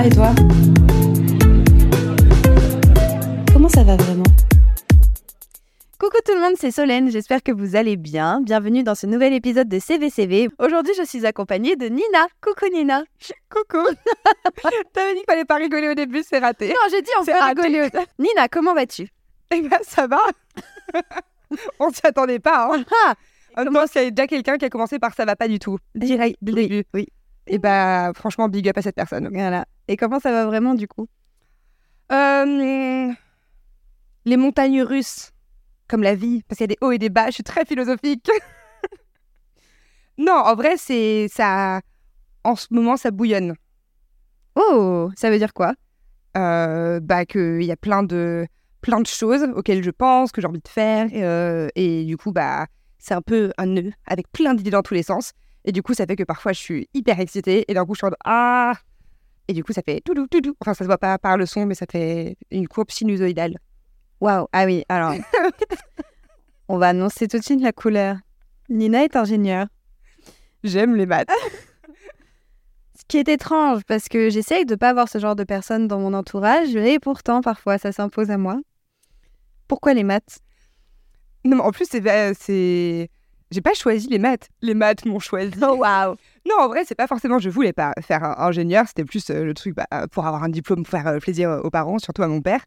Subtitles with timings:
[0.00, 0.30] va et toi
[3.52, 4.22] Comment ça va vraiment
[5.98, 8.40] Coucou tout le monde, c'est Solène, j'espère que vous allez bien.
[8.40, 10.48] Bienvenue dans ce nouvel épisode de CVCV.
[10.58, 12.26] Aujourd'hui, je suis accompagnée de Nina.
[12.40, 13.04] Coucou Nina.
[13.50, 13.84] Coucou.
[14.94, 16.68] T'avais dit qu'il fallait pas rigoler au début, c'est raté.
[16.68, 17.82] Non, j'ai dit on peut rigoler.
[17.94, 19.08] au- Nina, comment vas-tu
[19.50, 20.20] Eh ben, ça va.
[21.80, 22.70] On s'y attendait pas.
[22.72, 22.84] Hein.
[23.04, 23.14] Ah,
[23.58, 25.48] En même temps, s'il y a déjà quelqu'un qui a commencé par ça va pas
[25.48, 25.76] du tout.
[25.94, 26.84] le Oui, début.
[26.94, 27.08] oui.
[27.52, 29.28] Et bah, franchement, big up à cette personne.
[29.32, 29.66] Voilà.
[29.88, 31.08] Et comment ça va vraiment du coup?
[32.12, 33.12] Euh,
[34.24, 35.32] les montagnes russes,
[35.88, 37.26] comme la vie, parce qu'il y a des hauts et des bas.
[37.26, 38.30] Je suis très philosophique.
[40.18, 41.80] non, en vrai, c'est ça.
[42.44, 43.54] En ce moment, ça bouillonne.
[44.54, 45.74] Oh, ça veut dire quoi?
[46.36, 48.46] Euh, bah, qu'il y a plein de,
[48.80, 51.08] plein de choses auxquelles je pense, que j'ai envie de faire.
[51.14, 52.68] euh, et du coup, bah,
[53.00, 55.32] c'est un peu un nœud avec plein d'idées dans tous les sens.
[55.64, 57.64] Et du coup, ça fait que parfois, je suis hyper excitée.
[57.70, 58.72] Et d'un coup, je suis en Ah
[59.48, 60.54] Et du coup, ça fait tout doux, tout doux.
[60.60, 63.58] Enfin, ça se voit pas par le son, mais ça fait une courbe sinusoïdale.
[64.20, 64.46] Waouh.
[64.52, 65.14] Ah oui, alors.
[66.68, 68.16] on va annoncer tout de suite la couleur.
[68.68, 69.66] Nina est ingénieure.
[70.62, 71.28] J'aime les maths.
[72.98, 75.98] Ce qui est étrange parce que j'essaye de pas avoir ce genre de personnes dans
[75.98, 78.60] mon entourage et pourtant parfois ça s'impose à moi.
[79.66, 80.38] Pourquoi les maths?
[81.44, 83.10] Non, mais en plus, c'est.
[83.50, 84.48] J'ai pas choisi les maths.
[84.62, 85.52] Les maths m'ont choisi.
[85.62, 86.14] Oh waouh
[86.48, 87.38] Non, en vrai, c'est pas forcément.
[87.38, 88.84] Je voulais pas faire un ingénieur.
[88.86, 91.60] C'était plus euh, le truc bah, euh, pour avoir un diplôme, pour faire euh, plaisir
[91.64, 92.64] aux parents, surtout à mon père.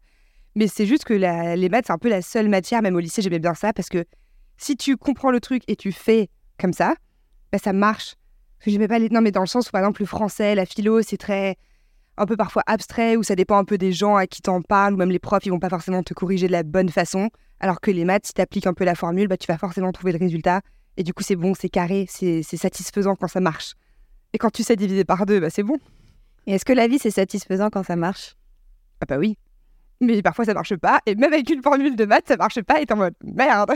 [0.56, 3.00] Mais c'est juste que la- les maths, c'est un peu la seule matière, même au
[3.00, 4.04] lycée, j'aimais bien ça, parce que
[4.56, 6.28] si tu comprends le truc et tu fais
[6.60, 6.94] comme ça,
[7.50, 8.14] bah, ça marche.
[8.58, 9.08] Parce que j'aimais pas les.
[9.08, 11.56] Non, mais dans le sens où, par exemple, le français, la philo, c'est très.
[12.16, 14.94] un peu parfois abstrait, où ça dépend un peu des gens à qui t'en parles,
[14.94, 17.30] ou même les profs, ils vont pas forcément te corriger de la bonne façon.
[17.64, 20.12] Alors que les maths, si t'appliques un peu la formule, bah, tu vas forcément trouver
[20.12, 20.60] le résultat.
[20.98, 23.72] Et du coup, c'est bon, c'est carré, c'est satisfaisant quand ça marche.
[24.34, 25.78] Et quand tu sais diviser par deux, bah, c'est bon.
[26.46, 28.36] Et est-ce que la vie c'est satisfaisant quand ça marche?
[29.00, 29.38] Ah bah oui.
[30.02, 31.00] Mais parfois, ça marche pas.
[31.06, 32.82] Et même avec une formule de maths, ça marche pas.
[32.82, 33.72] Et t'es en mode merde.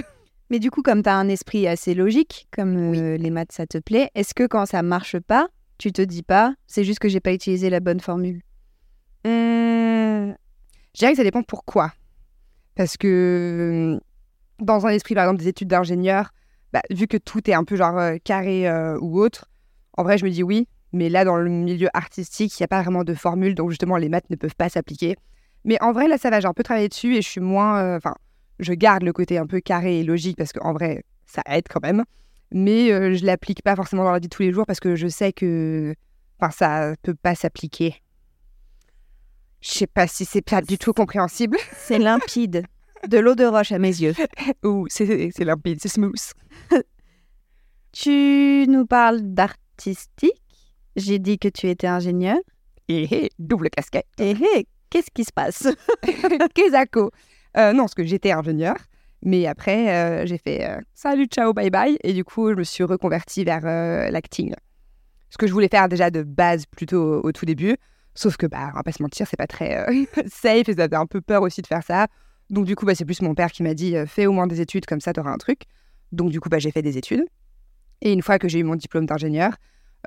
[0.51, 3.67] Mais du coup, comme tu as un esprit assez logique, comme euh, les maths ça
[3.67, 5.49] te plaît, est-ce que quand ça marche pas,
[5.79, 8.43] tu te dis pas, c'est juste que j'ai pas utilisé la bonne formule
[9.25, 10.35] Hum,
[10.95, 11.95] Je dirais que ça dépend pourquoi.
[12.79, 14.01] Parce que hum,
[14.65, 16.31] dans un esprit, par exemple, des études d'ingénieur,
[16.73, 19.51] bah, vu que tout est un peu genre euh, carré euh, ou autre,
[19.95, 20.69] en vrai, je me dis oui.
[20.93, 23.55] Mais là, dans le milieu artistique, il n'y a pas vraiment de formule.
[23.57, 25.17] Donc, justement, les maths ne peuvent pas s'appliquer.
[25.65, 26.39] Mais en vrai, là, ça va.
[26.41, 27.83] J'ai un peu travaillé dessus et je suis moins.
[27.83, 28.15] euh, Enfin,
[28.61, 31.83] je garde le côté un peu carré et logique parce qu'en vrai, ça aide quand
[31.83, 32.05] même.
[32.53, 35.09] Mais je l'applique pas forcément dans la vie de tous les jours parce que je
[35.09, 35.95] sais que.
[36.53, 37.97] Ça peut pas s'appliquer.
[39.61, 41.57] Je sais pas si c'est pas du tout compréhensible.
[41.77, 42.65] C'est limpide.
[43.09, 44.15] De l'eau de roche à mes yeux.
[44.65, 46.33] Ou c'est c'est limpide, c'est smooth.
[47.93, 50.43] Tu nous parles d'artistique.
[50.95, 52.37] J'ai dit que tu étais ingénieur.
[52.89, 54.07] Et hé, double casquette.
[54.19, 55.67] Et hé, qu'est-ce qui se passe?
[56.55, 57.11] Kezako.
[57.57, 58.77] Euh, non, parce que j'étais ingénieur.
[59.23, 61.99] Mais après, euh, j'ai fait euh, salut, ciao, bye bye.
[62.05, 64.55] Et du coup, je me suis reconvertie vers euh, l'acting.
[65.31, 67.77] Ce que je voulais faire déjà de base plutôt au, au tout début.
[68.19, 70.89] Sauf que, bah, on va pas se mentir, c'est pas très euh, safe et ça
[70.89, 72.09] fait un peu peur aussi de faire ça.
[72.51, 74.49] Donc, du coup, bah, c'est plus mon père qui m'a dit euh, fais au moins
[74.49, 75.61] des études, comme ça, t'auras un truc.
[76.11, 77.25] Donc, du coup, bah, j'ai fait des études.
[78.03, 79.55] Et une fois que j'ai eu mon diplôme d'ingénieur,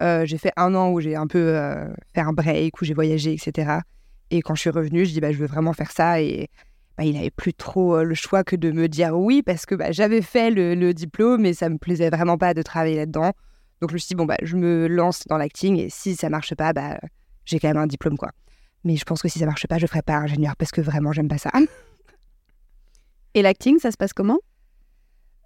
[0.01, 1.55] euh, j'ai fait un an où j'ai un peu
[2.13, 3.79] fait un break, où j'ai voyagé, etc.
[4.29, 6.21] Et quand je suis revenue, je dis bah, je veux vraiment faire ça.
[6.21, 6.49] Et
[6.97, 9.93] bah, il n'avait plus trop le choix que de me dire oui, parce que bah,
[9.93, 13.31] j'avais fait le, le diplôme et ça me plaisait vraiment pas de travailler là-dedans.
[13.79, 16.29] Donc je me suis dit, bon, bah, je me lance dans l'acting et si ça
[16.29, 16.99] marche pas, bah,
[17.45, 18.17] j'ai quand même un diplôme.
[18.17, 18.31] quoi.
[18.83, 21.11] Mais je pense que si ça marche pas, je ferai pas ingénieur parce que vraiment,
[21.11, 21.51] j'aime pas ça.
[23.33, 24.39] Et l'acting, ça se passe comment?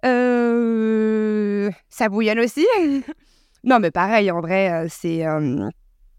[0.04, 2.66] Euh, ça bouillonne aussi.
[3.64, 5.68] non, mais pareil, en vrai, euh, c'est euh,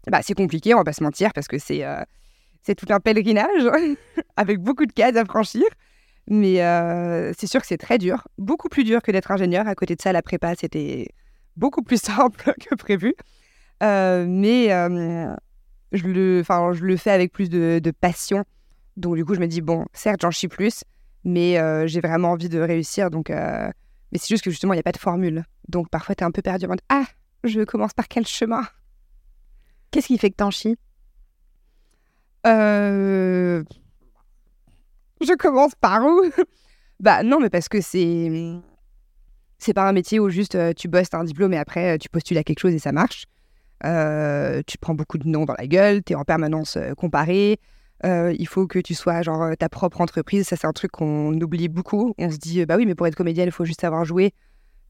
[0.06, 2.02] bah, c'est compliqué, on va pas se mentir, parce que c'est euh,
[2.62, 3.68] c'est tout un pèlerinage
[4.36, 5.64] avec beaucoup de cases à franchir.
[6.30, 6.56] Mais
[7.38, 9.66] c'est sûr que c'est très dur, beaucoup plus dur que d'être ingénieur.
[9.66, 11.08] À côté de ça, la prépa, c'était
[11.56, 13.14] beaucoup plus simple que prévu.
[13.80, 14.68] Mais
[15.92, 18.44] je, le, je le fais avec plus de, passion.
[18.96, 20.84] Donc, du coup, je me dis, bon, certes, j'en chie plus,
[21.24, 23.10] mais euh, j'ai vraiment envie de réussir.
[23.10, 23.70] Donc, euh,
[24.12, 25.44] mais c'est juste que justement, il n'y a pas de formule.
[25.68, 27.04] Donc, parfois, tu es un peu perdu en mode, ah,
[27.44, 28.66] je commence par quel chemin?
[29.90, 30.76] Qu'est-ce qui fait que t'en chies?
[32.46, 33.62] Euh,
[35.20, 36.22] Je commence par où?
[37.00, 38.54] Bah non, mais parce que c'est
[39.58, 42.38] c'est pas un métier où juste euh, tu bosses, un diplôme et après tu postules
[42.38, 43.26] à quelque chose et ça marche.
[43.84, 47.58] Euh, tu prends beaucoup de noms dans la gueule, t'es en permanence euh, comparé.
[48.04, 50.46] Euh, il faut que tu sois genre ta propre entreprise.
[50.46, 52.14] Ça, c'est un truc qu'on oublie beaucoup.
[52.18, 54.32] On se dit, bah oui, mais pour être comédienne, il faut juste savoir jouer.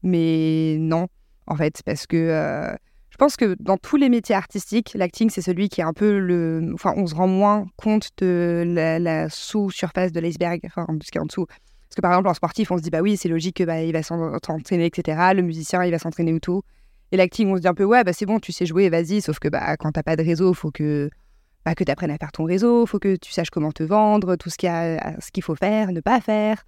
[0.03, 1.07] Mais non,
[1.47, 2.77] en fait, parce que
[3.19, 6.19] je pense que dans tous les métiers artistiques, l'acting, c'est celui qui est un peu
[6.19, 6.71] le.
[6.73, 11.21] Enfin, on se rend moins compte de la, sous-surface de l'iceberg, enfin, ce qui est
[11.21, 11.45] en dessous.
[11.45, 13.83] Parce que par exemple, en sportif, on se dit, bah oui, c'est logique que bah,
[13.91, 15.33] va s'en- s'entraîner, etc.
[15.33, 16.61] Le musicien, il va s'entraîner ou tout.
[17.11, 19.21] Et l'acting, on se dit un peu, ouais, bah c'est bon, tu sais jouer, vas-y.
[19.21, 21.09] Sauf que bah, quand t'as pas de réseau, faut que,
[21.65, 24.35] bah, que tu apprennes à faire ton réseau, faut que tu saches comment te vendre,
[24.35, 26.63] tout ce qu'il y a- ce qu'il faut faire, ne pas faire.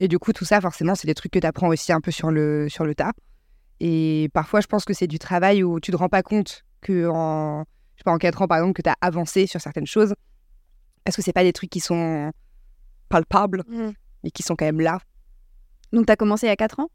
[0.00, 2.10] Et du coup, tout ça, forcément, c'est des trucs que tu apprends aussi un peu
[2.10, 3.12] sur le, sur le tas.
[3.80, 7.08] Et parfois, je pense que c'est du travail où tu te rends pas compte que
[7.08, 7.64] en,
[7.94, 10.14] je sais pas, en 4 ans, par exemple, que tu as avancé sur certaines choses.
[11.04, 12.30] Parce que c'est pas des trucs qui sont
[13.08, 13.62] palpables,
[14.22, 14.98] mais qui sont quand même là.
[15.92, 16.90] Donc, tu as commencé a 4 ans?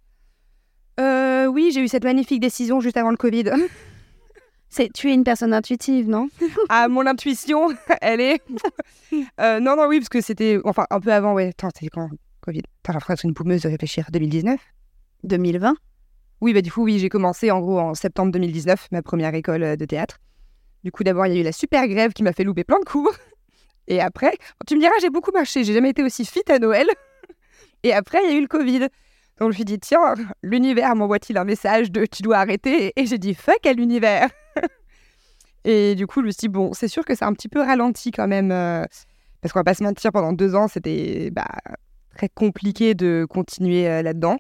[1.44, 3.46] Euh, oui, j'ai eu cette magnifique décision juste avant le Covid.
[4.70, 6.30] C'est Tu es une personne intuitive, non?
[6.70, 7.70] Ah, mon intuition,
[8.02, 8.42] elle est.
[9.40, 10.60] Euh, non, non, oui, parce que c'était.
[10.64, 11.50] Enfin, un peu avant, ouais.
[11.50, 12.10] Attends, c'était quand
[12.42, 12.64] Covid?
[12.84, 14.08] Attends, l'impression d'être une boumeuse de réfléchir.
[14.12, 14.60] 2019
[15.24, 15.76] 2020
[16.42, 19.64] Oui, bah du coup, oui, j'ai commencé en gros en septembre 2019, ma première école
[19.64, 20.20] euh, de théâtre.
[20.84, 22.80] Du coup, d'abord, il y a eu la super grève qui m'a fait louper plein
[22.80, 23.14] de cours.
[23.88, 26.88] Et après, tu me diras, j'ai beaucoup marché, j'ai jamais été aussi fit à Noël.
[27.84, 28.88] Et après, il y a eu le Covid.
[29.44, 32.94] Je me suis dit, tiens, l'univers m'envoie-t-il un message de tu dois arrêter?
[32.96, 34.30] Et j'ai dit, fuck à l'univers.
[35.66, 37.62] Et du coup, je me suis dit, bon, c'est sûr que c'est un petit peu
[37.62, 38.52] ralenti quand même.
[38.52, 38.86] euh,
[39.42, 41.48] parce qu'on va pas se mentir, pendant deux ans, c'était bah,
[42.16, 44.38] très compliqué de continuer euh, là-dedans.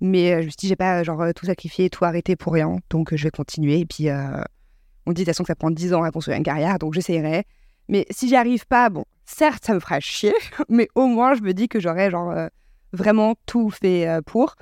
[0.00, 2.76] Mais euh, je me suis dit, j'ai pas genre tout sacrifié, tout arrêté pour rien.
[2.90, 3.80] Donc je vais continuer.
[3.80, 4.08] Et puis,
[5.06, 6.94] on dit de toute façon que ça prend 10 ans à construire une carrière, donc
[6.94, 7.44] j'essayerai.
[7.88, 10.34] Mais si j'y arrive pas, bon, certes, ça me fera chier,
[10.68, 12.48] mais au moins, je me dis que j'aurais genre
[12.96, 14.56] vraiment tout fait euh, pour.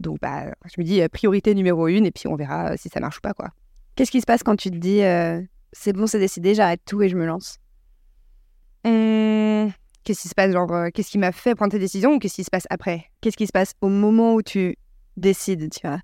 [0.00, 2.90] Donc, bah, je me dis euh, priorité numéro une, et puis on verra euh, si
[2.90, 3.48] ça marche ou pas, quoi.
[3.94, 5.40] Qu'est-ce qui se passe quand tu te dis euh,
[5.72, 7.56] c'est bon, c'est décidé, j'arrête tout et je me lance?
[8.84, 9.72] Hum,
[10.04, 12.34] qu'est-ce qui se passe, genre, euh, qu'est-ce qui m'a fait prendre cette décision ou qu'est-ce
[12.34, 13.06] qui se passe après?
[13.20, 14.76] Qu'est-ce qui se passe au moment où tu
[15.16, 16.00] décides, tu vois?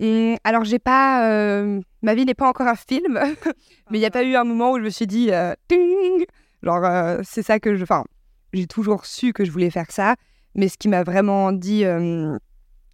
[0.00, 1.30] Hum, alors, j'ai pas.
[1.30, 3.18] euh, ma vie n'est pas encore un film,
[3.90, 5.30] mais il n'y a pas eu un moment où je me suis dit.
[5.68, 6.24] Ting
[6.62, 7.82] genre, c'est ça que je.
[7.82, 8.04] Enfin,
[8.52, 10.16] j'ai toujours su que je voulais faire ça,
[10.54, 11.84] mais ce qui m'a vraiment dit.
[11.84, 12.36] euh,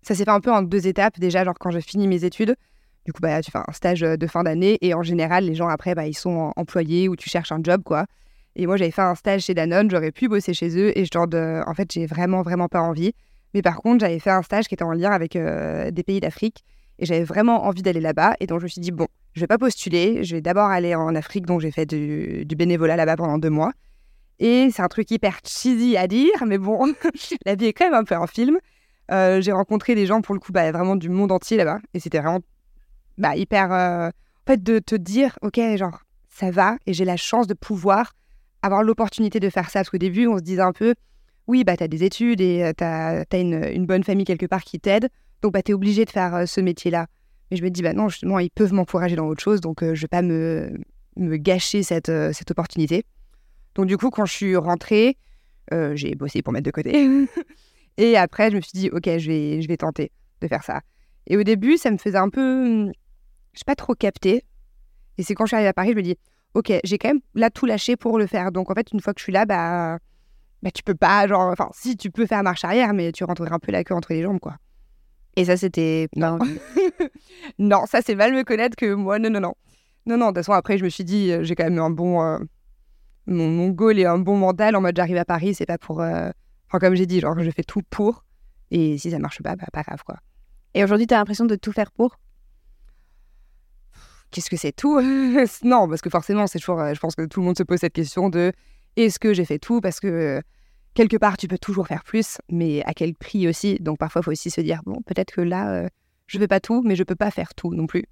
[0.02, 1.18] ça s'est fait un peu en deux étapes.
[1.18, 2.54] Déjà, genre, quand j'ai fini mes études,
[3.04, 5.54] du coup, bah, tu fais un stage euh, de fin d'année et en général, les
[5.54, 8.06] gens après, bah, ils sont employés ou tu cherches un job, quoi.
[8.54, 11.26] Et moi, j'avais fait un stage chez Danone, j'aurais pu bosser chez eux et genre,
[11.26, 11.60] de...
[11.66, 13.12] en fait, j'ai vraiment, vraiment pas envie.
[13.52, 16.20] Mais par contre, j'avais fait un stage qui était en lien avec euh, des pays
[16.20, 16.64] d'Afrique
[16.98, 18.34] et j'avais vraiment envie d'aller là-bas.
[18.40, 20.94] Et donc, je me suis dit, bon, je vais pas postuler, je vais d'abord aller
[20.94, 23.72] en Afrique, donc j'ai fait du, du bénévolat là-bas pendant deux mois.
[24.38, 26.92] Et c'est un truc hyper cheesy à dire, mais bon,
[27.46, 28.58] la vie est quand même un peu un film.
[29.10, 31.78] Euh, j'ai rencontré des gens, pour le coup, bah, vraiment du monde entier là-bas.
[31.94, 32.40] Et c'était vraiment
[33.18, 33.72] bah, hyper.
[33.72, 37.54] euh, En fait, de te dire, OK, genre, ça va, et j'ai la chance de
[37.54, 38.12] pouvoir
[38.62, 39.80] avoir l'opportunité de faire ça.
[39.80, 40.94] Parce qu'au début, on se disait un peu,
[41.46, 44.80] oui, bah, t'as des études et euh, t'as as une, bonne famille quelque part qui
[44.80, 45.08] t'aide.
[45.42, 47.06] Donc, bah, t'es obligé de faire ce métier-là.
[47.50, 49.60] Mais je me dis, bah non, justement, ils peuvent m'encourager dans autre chose.
[49.60, 50.72] Donc, je vais pas me,
[51.16, 52.10] gâcher cette
[52.50, 53.04] opportunité.
[53.76, 55.18] Donc, du coup, quand je suis rentrée,
[55.72, 57.26] euh, j'ai bossé pour mettre de côté.
[57.98, 60.80] et après, je me suis dit, OK, je vais, je vais tenter de faire ça.
[61.26, 62.86] Et au début, ça me faisait un peu.
[62.86, 64.44] Je sais pas trop capté.
[65.18, 66.16] Et c'est quand je suis arrivée à Paris, je me dis,
[66.54, 68.50] OK, j'ai quand même là tout lâché pour le faire.
[68.50, 69.98] Donc, en fait, une fois que je suis là, bah,
[70.62, 73.52] bah tu peux pas, genre, enfin, si tu peux faire marche arrière, mais tu rentrerais
[73.52, 74.56] un peu la queue entre les jambes, quoi.
[75.36, 76.08] Et ça, c'était.
[76.16, 76.38] Non.
[77.58, 79.54] non, ça, c'est mal me connaître que moi, non, non, non.
[80.06, 81.90] Non, non, de toute façon, après, je me suis dit, euh, j'ai quand même un
[81.90, 82.22] bon.
[82.22, 82.38] euh,
[83.26, 86.00] mon, goal et un bon mental en mode j'arrive à Paris, c'est pas pour.
[86.00, 86.30] euh,
[86.68, 88.24] Enfin, comme j'ai dit, genre, je fais tout pour.
[88.72, 90.16] Et si ça marche pas, bah, pas grave, quoi.
[90.74, 92.18] Et aujourd'hui, tu as l'impression de tout faire pour?
[94.30, 95.00] Qu'est-ce que c'est tout?
[95.62, 96.80] Non, parce que forcément, c'est toujours.
[96.80, 98.52] euh, Je pense que tout le monde se pose cette question de
[98.96, 99.80] est-ce que j'ai fait tout?
[99.80, 100.40] Parce que euh,
[100.94, 103.78] quelque part, tu peux toujours faire plus, mais à quel prix aussi?
[103.80, 105.88] Donc parfois, il faut aussi se dire bon, peut-être que là,
[106.26, 108.04] je fais pas tout, mais je peux pas faire tout non plus.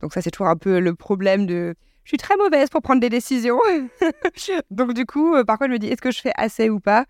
[0.00, 1.74] Donc ça, c'est toujours un peu le problème de.
[2.08, 3.60] Je suis très mauvaise pour prendre des décisions.
[4.70, 7.04] Donc du coup, euh, parfois, je me dis est-ce que je fais assez ou pas?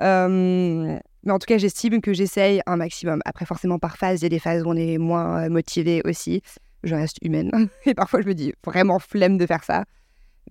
[0.00, 3.20] Euh, Mais en tout cas, j'estime que j'essaye un maximum.
[3.24, 6.02] Après, forcément, par phase, il y a des phases où on est moins euh, motivé
[6.04, 6.40] aussi.
[6.84, 7.50] Je reste humaine.
[7.84, 9.86] Et parfois, je me dis vraiment flemme de faire ça.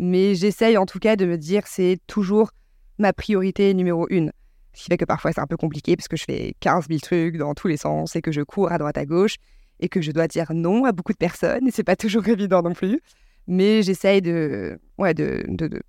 [0.02, 2.52] Mais j'essaye en tout cas de me dire c'est toujours
[2.98, 4.34] ma priorité numéro une.
[4.74, 7.00] Ce qui fait que parfois c'est un peu compliqué parce que je fais 15 000
[7.00, 9.38] trucs dans tous les sens et que je cours à droite à gauche
[9.80, 12.62] et que je dois dire non à beaucoup de personnes et c'est pas toujours évident
[12.62, 13.02] non plus.
[13.48, 15.82] Mais j'essaye de, ouais, de, de, de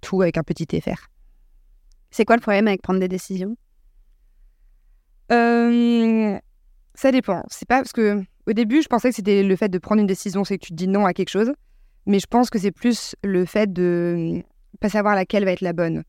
[0.00, 1.08] tout avec un petit effort.
[2.10, 3.56] C'est quoi le problème avec prendre des décisions?
[5.32, 6.38] Euh,
[6.94, 7.42] ça dépend.
[7.48, 10.06] C'est pas parce que au début, je pensais que c'était le fait de prendre une
[10.06, 11.52] décision, c'est que tu te dis non à quelque chose.
[12.06, 14.42] Mais je pense que c'est plus le fait de
[14.80, 16.04] pas savoir laquelle va être la bonne.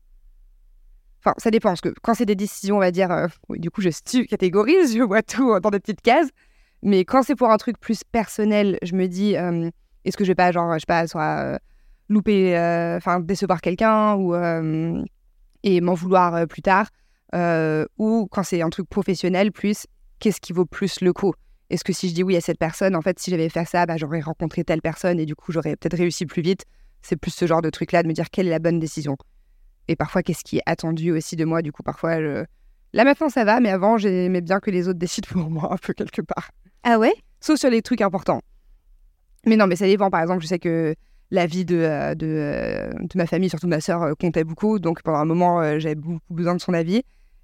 [1.20, 1.70] Enfin, ça dépend.
[1.70, 4.26] Parce que quand c'est des décisions, on va dire, euh, oui, du coup, je stu-
[4.26, 6.28] catégorise, je vois tout dans des petites cases.
[6.82, 9.70] Mais quand c'est pour un truc plus personnel, je me dis, euh,
[10.06, 11.58] est-ce que je vais pas, genre, je sais pas, soit euh,
[12.08, 15.02] louper, euh, enfin, décevoir quelqu'un ou euh,
[15.64, 16.88] et m'en vouloir plus tard.
[17.98, 19.86] Ou quand c'est un truc professionnel, plus,
[20.20, 21.34] qu'est-ce qui vaut plus le coup?
[21.68, 23.84] Est-ce que si je dis oui à cette personne, en fait, si j'avais fait ça,
[23.84, 26.64] bah, j'aurais rencontré telle personne et du coup, j'aurais peut-être réussi plus vite?
[27.02, 29.16] C'est plus ce genre de truc-là, de me dire quelle est la bonne décision.
[29.88, 31.62] Et parfois, qu'est-ce qui est attendu aussi de moi?
[31.62, 32.44] Du coup, parfois, je...
[32.92, 35.76] là maintenant, ça va, mais avant, j'aimais bien que les autres décident pour moi, un
[35.76, 36.52] peu quelque part.
[36.84, 37.14] Ah ouais?
[37.40, 38.40] Sauf sur les trucs importants.
[39.46, 40.10] Mais non, mais ça dépend.
[40.10, 40.94] Par exemple, je sais que
[41.30, 44.44] la vie de, euh, de, euh, de ma famille, surtout de ma sœur, euh, comptait
[44.44, 44.78] beaucoup.
[44.78, 47.02] Donc pendant un moment, j'avais beaucoup besoin de son avis.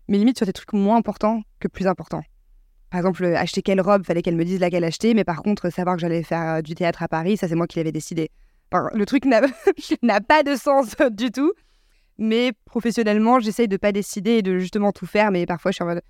[0.09, 2.23] Mais limite sur des trucs moins importants que plus importants.
[2.90, 5.14] Par exemple, acheter quelle robe, fallait qu'elle me dise laquelle acheter.
[5.14, 7.78] Mais par contre, savoir que j'allais faire du théâtre à Paris, ça, c'est moi qui
[7.78, 8.30] l'avais décidé.
[8.94, 9.40] Le truc n'a
[10.02, 11.52] n'a pas de sens du tout.
[12.18, 15.30] Mais professionnellement, j'essaye de pas décider et de justement tout faire.
[15.30, 16.02] Mais parfois, je suis en mode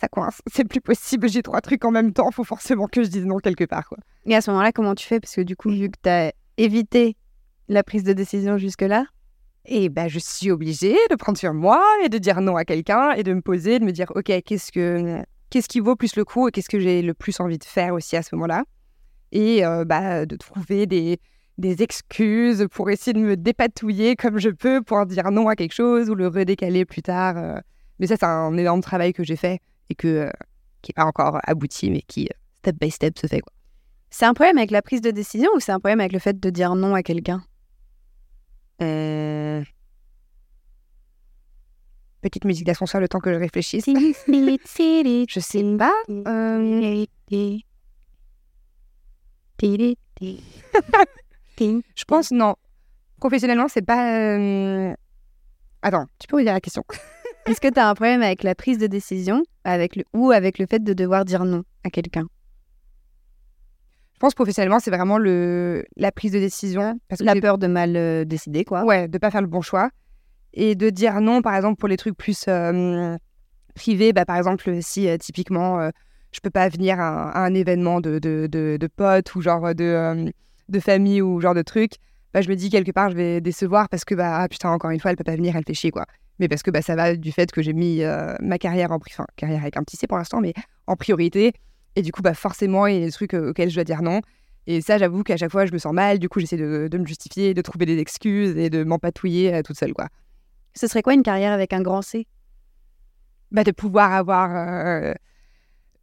[0.00, 3.08] ça coince, c'est plus possible, j'ai trois trucs en même temps, faut forcément que je
[3.08, 3.88] dise non quelque part.
[3.88, 3.98] Quoi.
[4.26, 5.20] Et à ce moment-là, comment tu fais?
[5.20, 7.16] Parce que du coup, vu que tu as évité
[7.68, 9.04] la prise de décision jusque-là,
[9.70, 13.12] Et bah, je suis obligée de prendre sur moi et de dire non à quelqu'un
[13.12, 16.24] et de me poser, de me dire ok, qu'est-ce que qu'est-ce qui vaut plus le
[16.24, 18.64] coup et qu'est-ce que j'ai le plus envie de faire aussi à ce moment-là?
[19.32, 21.18] Et euh, bah, de trouver des,
[21.58, 25.74] des excuses pour essayer de me dépatouiller comme je peux pour dire non à quelque
[25.74, 27.36] chose ou le redécaler plus tard.
[27.36, 27.58] euh.
[27.98, 29.60] Mais ça, c'est un énorme travail que j'ai fait
[29.90, 30.30] et que, euh,
[30.82, 33.40] qui n'est pas encore abouti, mais qui, euh, step by step, se fait.
[33.40, 33.52] Quoi.
[34.10, 36.38] c'est un problème avec la prise de décision ou c'est un problème avec le fait
[36.38, 37.42] de dire non à quelqu'un?
[38.82, 39.62] Euh,
[42.20, 43.84] Petite musique d'ascenseur, le temps que je réfléchisse.
[45.28, 45.94] Je sais pas.
[46.10, 47.04] euh,
[51.94, 52.54] je pense, non.
[53.20, 54.20] Professionnellement, c'est pas.
[54.36, 54.94] euh,
[55.82, 56.84] Attends, tu peux redire la question
[57.48, 60.04] Est-ce que tu as un problème avec la prise de décision avec le...
[60.12, 62.26] ou avec le fait de devoir dire non à quelqu'un?
[64.12, 65.84] Je pense professionnellement, c'est vraiment le...
[65.96, 67.00] la prise de décision.
[67.08, 68.84] Parce que La peur de mal euh, décider, quoi.
[68.84, 69.88] Ouais, de pas faire le bon choix.
[70.52, 73.16] Et de dire non, par exemple, pour les trucs plus euh,
[73.74, 74.12] privés.
[74.12, 75.90] Bah, par exemple, si euh, typiquement,
[76.32, 79.40] je peux pas venir à un, à un événement de, de, de, de potes ou
[79.40, 80.30] genre de,
[80.68, 81.92] de famille ou genre de trucs,
[82.34, 84.90] bah, je me dis quelque part, je vais décevoir parce que, bah, ah, putain, encore
[84.90, 86.04] une fois, elle peut pas venir, elle fait chier, quoi.
[86.38, 88.96] Mais parce que bah, ça va du fait que j'ai mis euh, ma carrière en
[88.96, 90.54] enfin, carrière avec un petit C pour l'instant, mais
[90.86, 91.52] en priorité.
[91.96, 94.02] Et du coup, bah, forcément, il y a des trucs euh, auxquels je dois dire
[94.02, 94.20] non.
[94.68, 96.18] Et ça, j'avoue qu'à chaque fois, je me sens mal.
[96.18, 99.62] Du coup, j'essaie de, de me justifier, de trouver des excuses et de m'empatouiller euh,
[99.62, 100.08] toute seule, quoi.
[100.74, 102.26] Ce serait quoi une carrière avec un grand C?
[103.50, 105.12] Bah, de pouvoir avoir euh,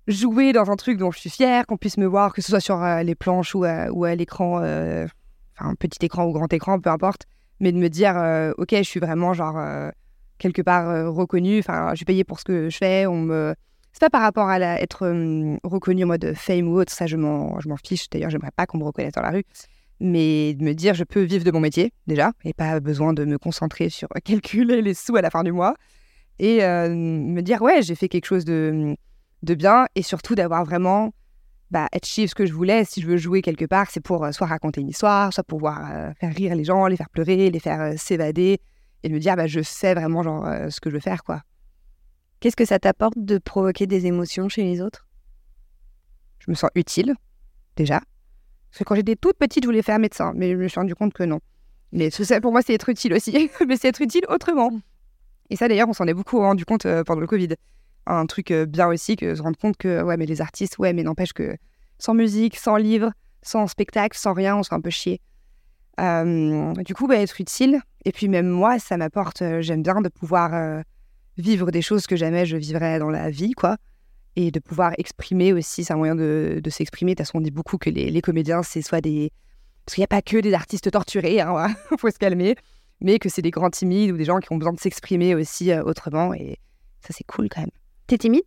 [0.07, 2.59] joué dans un truc dont je suis fière, qu'on puisse me voir, que ce soit
[2.59, 6.89] sur les planches ou à, ou à l'écran, enfin, petit écran ou grand écran, peu
[6.89, 7.25] importe.
[7.59, 8.15] Mais de me dire,
[8.57, 9.91] ok, je suis vraiment genre
[10.37, 11.59] quelque part euh, reconnue.
[11.59, 13.05] Enfin, je suis payée pour ce que je fais.
[13.05, 13.55] On me...
[13.93, 16.91] C'est pas par rapport à être euh, reconnue en mode fame ou autre.
[16.91, 18.09] Ça, je m'en, je m'en fiche.
[18.09, 19.45] D'ailleurs, j'aimerais pas qu'on me reconnaisse dans la rue.
[20.01, 23.23] Mais de me dire, je peux vivre de mon métier déjà, et pas besoin de
[23.23, 25.75] me concentrer sur calculer les sous à la fin du mois.
[26.39, 28.97] Et euh, me dire, ouais, j'ai fait quelque chose de,
[29.43, 31.13] de bien, et surtout d'avoir vraiment
[31.71, 32.83] bah, achieve ce que je voulais.
[32.83, 36.13] Si je veux jouer quelque part, c'est pour euh, soit raconter une histoire, soit pouvoir
[36.19, 38.59] faire rire les gens, les faire pleurer, les faire s'évader,
[39.05, 41.23] et de me dire, bah, je sais vraiment genre, euh, ce que je veux faire,
[41.23, 41.43] quoi.
[42.39, 45.07] Qu'est-ce que ça t'apporte de provoquer des émotions chez les autres?
[46.39, 47.13] Je me sens utile,
[47.75, 47.99] déjà.
[48.71, 50.95] Parce que quand j'étais toute petite, je voulais faire médecin, mais je me suis rendu
[50.95, 51.39] compte que non.
[51.91, 53.51] Mais ça, pour moi, c'est être utile aussi.
[53.67, 54.71] mais c'est être utile autrement.
[55.51, 57.49] Et ça, d'ailleurs, on s'en est beaucoup rendu compte euh, pendant le Covid.
[58.07, 60.93] Un truc euh, bien aussi, que se rendre compte que, ouais, mais les artistes, ouais,
[60.93, 61.55] mais n'empêche que
[61.99, 63.11] sans musique, sans livre,
[63.43, 65.21] sans spectacle, sans rien, on se fait un peu chier.
[65.99, 67.81] Euh, du coup, bah, être utile.
[68.05, 70.81] Et puis même moi, ça m'apporte, euh, j'aime bien de pouvoir euh,
[71.37, 73.77] vivre des choses que jamais je vivrais dans la vie, quoi
[74.37, 77.13] et de pouvoir exprimer aussi, c'est un moyen de, de s'exprimer.
[77.13, 79.31] De toute façon, on dit beaucoup que les, les comédiens, c'est soit des...
[79.85, 82.57] Parce qu'il n'y a pas que des artistes torturés, hein, faut se calmer,
[82.99, 85.73] mais que c'est des grands timides ou des gens qui ont besoin de s'exprimer aussi
[85.73, 86.59] autrement, et
[86.99, 87.71] ça, c'est cool quand même.
[88.07, 88.43] T'es timide?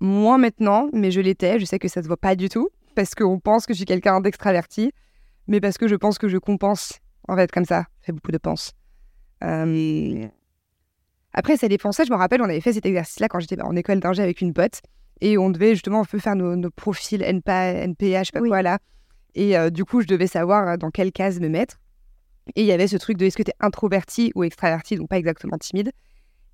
[0.00, 3.14] Moins maintenant, mais je l'étais, je sais que ça se voit pas du tout, parce
[3.14, 4.92] qu'on pense que je suis quelqu'un d'extraverti,
[5.48, 7.86] mais parce que je pense que je compense, en fait, comme ça.
[8.00, 8.72] Je fais beaucoup de pense.
[9.44, 10.26] Euh,
[11.32, 11.92] Après, ça dépend.
[11.92, 14.40] Ça, je me rappelle, on avait fait cet exercice-là quand j'étais en école d'ingé avec
[14.40, 14.80] une pote.
[15.20, 18.40] Et on devait justement un peu faire nos, nos profils NPA, NPA, je sais pas
[18.40, 18.48] Oui.
[18.48, 18.78] quoi là.
[19.34, 21.76] Et euh, du coup, je devais savoir euh, dans quelle case me mettre.
[22.56, 25.08] Et il y avait ce truc de est-ce que tu es introverti ou extraverti, donc
[25.08, 25.92] pas exactement timide.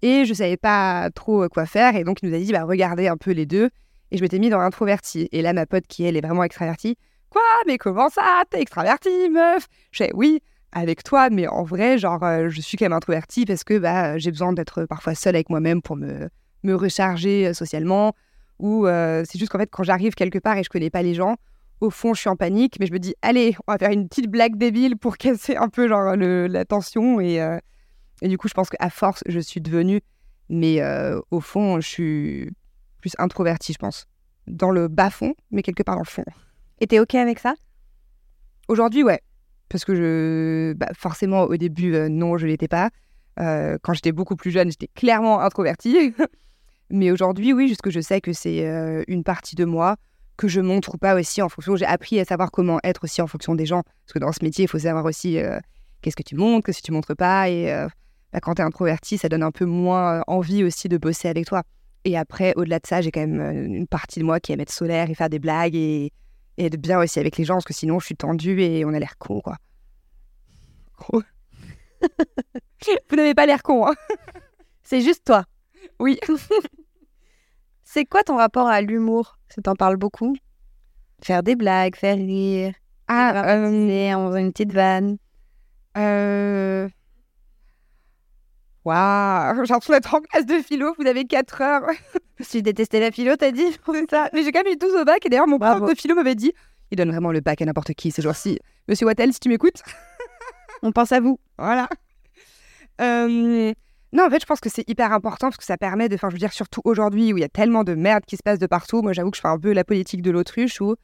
[0.02, 1.96] Et je savais pas trop euh, quoi faire.
[1.96, 3.70] Et donc, il nous a dit, bah, regardez un peu les deux.
[4.10, 5.28] Et je m'étais mis dans l'introverti.
[5.32, 6.96] Et là, ma pote, qui elle est vraiment extravertie,
[7.30, 8.42] quoi, mais comment ça?
[8.50, 10.40] T'es extraverti, meuf Je fais, oui,
[10.72, 14.18] avec toi, mais en vrai, genre, euh, je suis quand même introvertie parce que bah,
[14.18, 16.28] j'ai besoin d'être parfois seule avec moi-même pour me
[16.64, 18.14] me recharger euh, socialement.
[18.58, 21.14] Ou euh, c'est juste qu'en fait, quand j'arrive quelque part et je connais pas les
[21.14, 21.36] gens,
[21.80, 24.08] au fond, je suis en panique, mais je me dis, allez, on va faire une
[24.08, 27.20] petite blague débile pour casser un peu genre la tension.
[27.20, 27.58] Et, euh,
[28.22, 30.00] du coup, je pense qu'à force, je suis devenue.
[30.48, 32.50] Mais euh, au fond, je suis
[33.00, 34.06] plus introvertie, je pense.
[34.46, 36.24] Dans le bas fond, mais quelque part dans le fond.
[36.80, 37.54] Et t'es OK avec ça?
[38.68, 39.20] Aujourd'hui, ouais.
[39.68, 40.72] Parce que je.
[40.74, 42.90] bah, forcément, au début, euh, non, je l'étais pas.
[43.40, 46.14] Euh, quand j'étais beaucoup plus jeune, j'étais clairement introvertie.
[46.90, 49.96] Mais aujourd'hui, oui, juste que je sais que c'est euh, une partie de moi
[50.38, 51.76] que je montre ou pas aussi en fonction.
[51.76, 53.82] J'ai appris à savoir comment être aussi en fonction des gens.
[53.82, 55.36] Parce que dans ce métier, il faut savoir aussi
[56.00, 57.50] qu'est-ce que tu montres, qu'est-ce que tu montres pas.
[57.50, 57.66] Et
[58.32, 61.46] bah, quand tu es introverti, ça donne un peu moins envie aussi de bosser avec
[61.46, 61.64] toi.
[62.04, 64.60] Et après, au-delà de ça, j'ai quand même euh, une partie de moi qui aime
[64.60, 66.12] être solaire et faire des blagues et,
[66.56, 67.54] et être bien aussi avec les gens.
[67.54, 69.56] Parce que sinon, je suis tendue et on a l'air con, quoi.
[73.10, 73.94] Vous n'avez pas l'air con, hein
[74.82, 75.44] C'est juste toi.
[76.00, 76.18] Oui.
[77.84, 79.38] C'est quoi ton rapport à l'humour?
[79.48, 80.36] Ça t'en parle beaucoup?
[81.22, 82.74] Faire des blagues, faire rire,
[83.08, 83.66] Ah, euh,
[84.14, 85.18] en faisant une petite vanne.
[85.96, 86.88] euh...
[88.84, 91.82] Waouh, j'ai l'impression d'être en classe de philo, vous avez 4 heures.
[92.50, 93.66] Tu détestais la philo, t'as dit
[94.10, 94.30] ça.
[94.32, 95.80] Mais j'ai quand même eu 12 au bac et d'ailleurs, mon Bravo.
[95.86, 96.52] prof de philo m'avait dit
[96.90, 98.58] il donne vraiment le bac à n'importe qui ces jours-ci.
[98.88, 99.82] Monsieur Wattel, si tu m'écoutes.
[100.82, 101.38] On pense à vous.
[101.58, 101.86] Voilà.
[103.00, 103.72] Euh,
[104.12, 106.14] Non, en fait, je pense que c'est hyper important parce que ça permet de.
[106.14, 108.42] Enfin, je veux dire, surtout aujourd'hui où il y a tellement de merde qui se
[108.42, 109.02] passe de partout.
[109.02, 110.94] Moi, j'avoue que je fais un peu la politique de l'autruche où.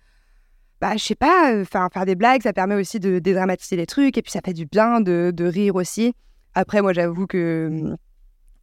[0.81, 3.87] Bah, je sais pas, euh, faire, faire des blagues, ça permet aussi de dédramatiser les
[3.87, 6.15] trucs et puis ça fait du bien de, de rire aussi.
[6.55, 7.69] Après, moi, j'avoue que.
[7.71, 7.97] hum,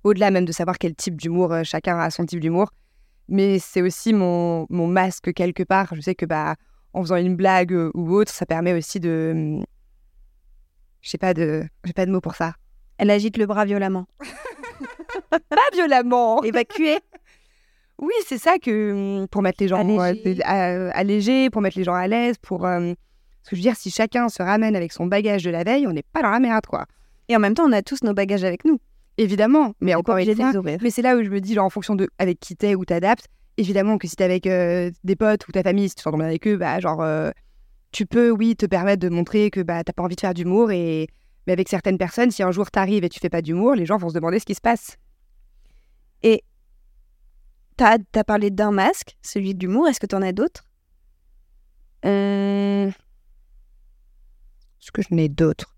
[0.03, 2.71] Au-delà même de savoir quel type d'humour, euh, chacun a son type d'humour.
[3.27, 5.93] Mais c'est aussi mon, mon masque quelque part.
[5.95, 6.55] Je sais que, bah,
[6.93, 9.31] en faisant une blague euh, ou autre, ça permet aussi de.
[9.35, 9.65] hum,
[11.01, 11.63] Je sais pas de.
[11.85, 12.53] J'ai pas de mots pour ça.
[12.97, 14.05] Elle agite le bras violemment.
[15.29, 16.43] Pas violemment.
[16.43, 16.99] Évacuée
[17.99, 20.39] Oui, c'est ça que hum, pour mettre les gens Allégé.
[20.41, 22.65] euh, à- allégés, pour mettre les gens à l'aise, pour.
[22.65, 25.63] euh, Parce que je veux dire, si chacun se ramène avec son bagage de la
[25.63, 26.85] veille, on n'est pas dans la merde, quoi.
[27.31, 28.77] Et en même temps, on a tous nos bagages avec nous.
[29.17, 31.69] Évidemment, mais encore une de fois, mais c'est là où je me dis, genre, en
[31.69, 35.47] fonction de avec qui t'es ou t'adaptes, évidemment que si t'es avec euh, des potes
[35.47, 37.31] ou ta famille, si tu t'entends bien avec eux, bah, genre, euh,
[37.93, 40.71] tu peux, oui, te permettre de montrer que bah, t'as pas envie de faire d'humour.
[40.71, 41.07] Et...
[41.47, 43.97] Mais avec certaines personnes, si un jour t'arrives et tu fais pas d'humour, les gens
[43.97, 44.97] vont se demander ce qui se passe.
[47.81, 49.87] T'as as parlé d'un masque, celui d'humour.
[49.87, 50.65] Est-ce que t'en as d'autres?
[52.03, 52.89] Hum,
[54.79, 55.75] Est-ce que je n'ai d'autres?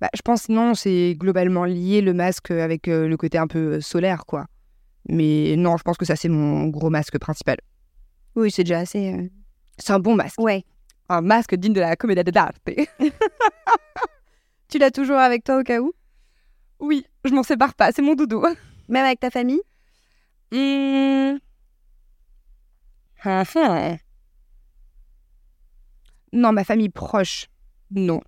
[0.00, 3.74] Bah, Je pense non, c'est globalement lié le masque avec euh, le côté un peu
[3.76, 4.46] euh, solaire, quoi.
[5.08, 7.56] Mais non, je pense que ça, c'est mon gros masque principal.
[8.36, 9.12] Oui, c'est déjà assez.
[9.14, 9.28] euh.
[9.78, 10.40] C'est un bon masque.
[10.40, 10.64] Ouais.
[11.08, 12.56] Un masque digne de la commedia dell'arte.
[14.68, 15.92] Tu l'as toujours avec toi au cas où?
[16.78, 18.44] Oui, je m'en sépare pas, c'est mon dodo.
[18.88, 19.62] Même avec ta famille?
[20.52, 21.38] Hum.
[23.24, 23.96] Ah, ah.
[26.32, 27.46] Non, ma famille proche,
[27.90, 28.20] non.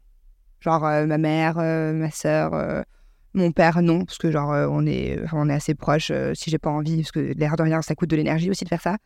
[0.60, 2.82] Genre euh, ma mère, euh, ma sœur, euh,
[3.34, 4.04] mon père, non.
[4.04, 7.20] Parce que genre on, est, on est assez proches si j'ai pas envie, parce que
[7.36, 8.96] l'air de rien, ça coûte de l'énergie aussi de faire ça.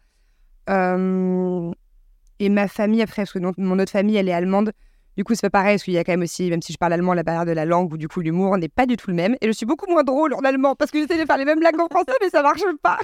[2.40, 4.72] Et ma famille après, parce que non- mon autre famille, elle est allemande.
[5.16, 6.78] Du coup, c'est pas pareil, parce qu'il y a quand même aussi, même si je
[6.78, 9.10] parle allemand, la barrière de la langue, où du coup l'humour n'est pas du tout
[9.10, 9.36] le même.
[9.40, 11.60] Et je suis beaucoup moins drôle en allemand, parce que j'essaie de faire les mêmes
[11.60, 12.98] blagues en français, mais ça marche pas.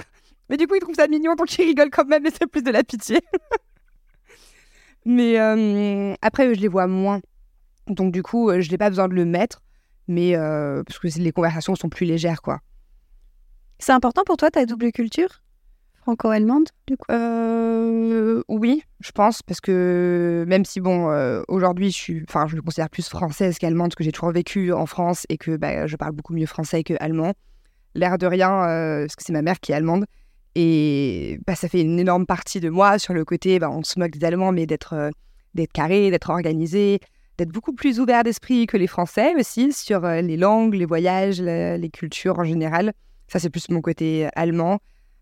[0.49, 2.61] Mais du coup, ils trouvent ça mignon, donc ils rigolent quand même, mais c'est plus
[2.63, 3.21] de la pitié.
[5.05, 5.37] mais
[6.21, 7.21] après, je les vois moins.
[7.91, 9.61] Donc du coup, euh, je n'ai pas besoin de le mettre,
[10.07, 12.59] mais euh, parce que les conversations sont plus légères, quoi.
[13.79, 15.41] C'est important pour toi ta double culture
[16.03, 17.05] Franco-allemande, du coup?
[17.11, 22.55] Euh, oui, je pense, parce que même si, bon, euh, aujourd'hui, je suis, enfin, je
[22.55, 25.85] me considère plus française qu'allemande, parce que j'ai toujours vécu en France et que bah,
[25.85, 27.33] je parle beaucoup mieux français que allemand.
[27.93, 28.49] L'air de rien,
[29.01, 30.05] parce que c'est ma mère qui est allemande.
[30.55, 33.99] Et bah, ça fait une énorme partie de moi sur le côté, bah, on se
[33.99, 35.11] moque des Allemands, mais d'être
[35.53, 36.99] d'être carré, d'être organisé,
[37.41, 41.41] d'être beaucoup plus ouvert d'esprit que les Français aussi sur euh, les langues, les voyages,
[41.41, 42.93] les cultures en général.
[43.27, 44.77] Ça, c'est plus mon côté allemand.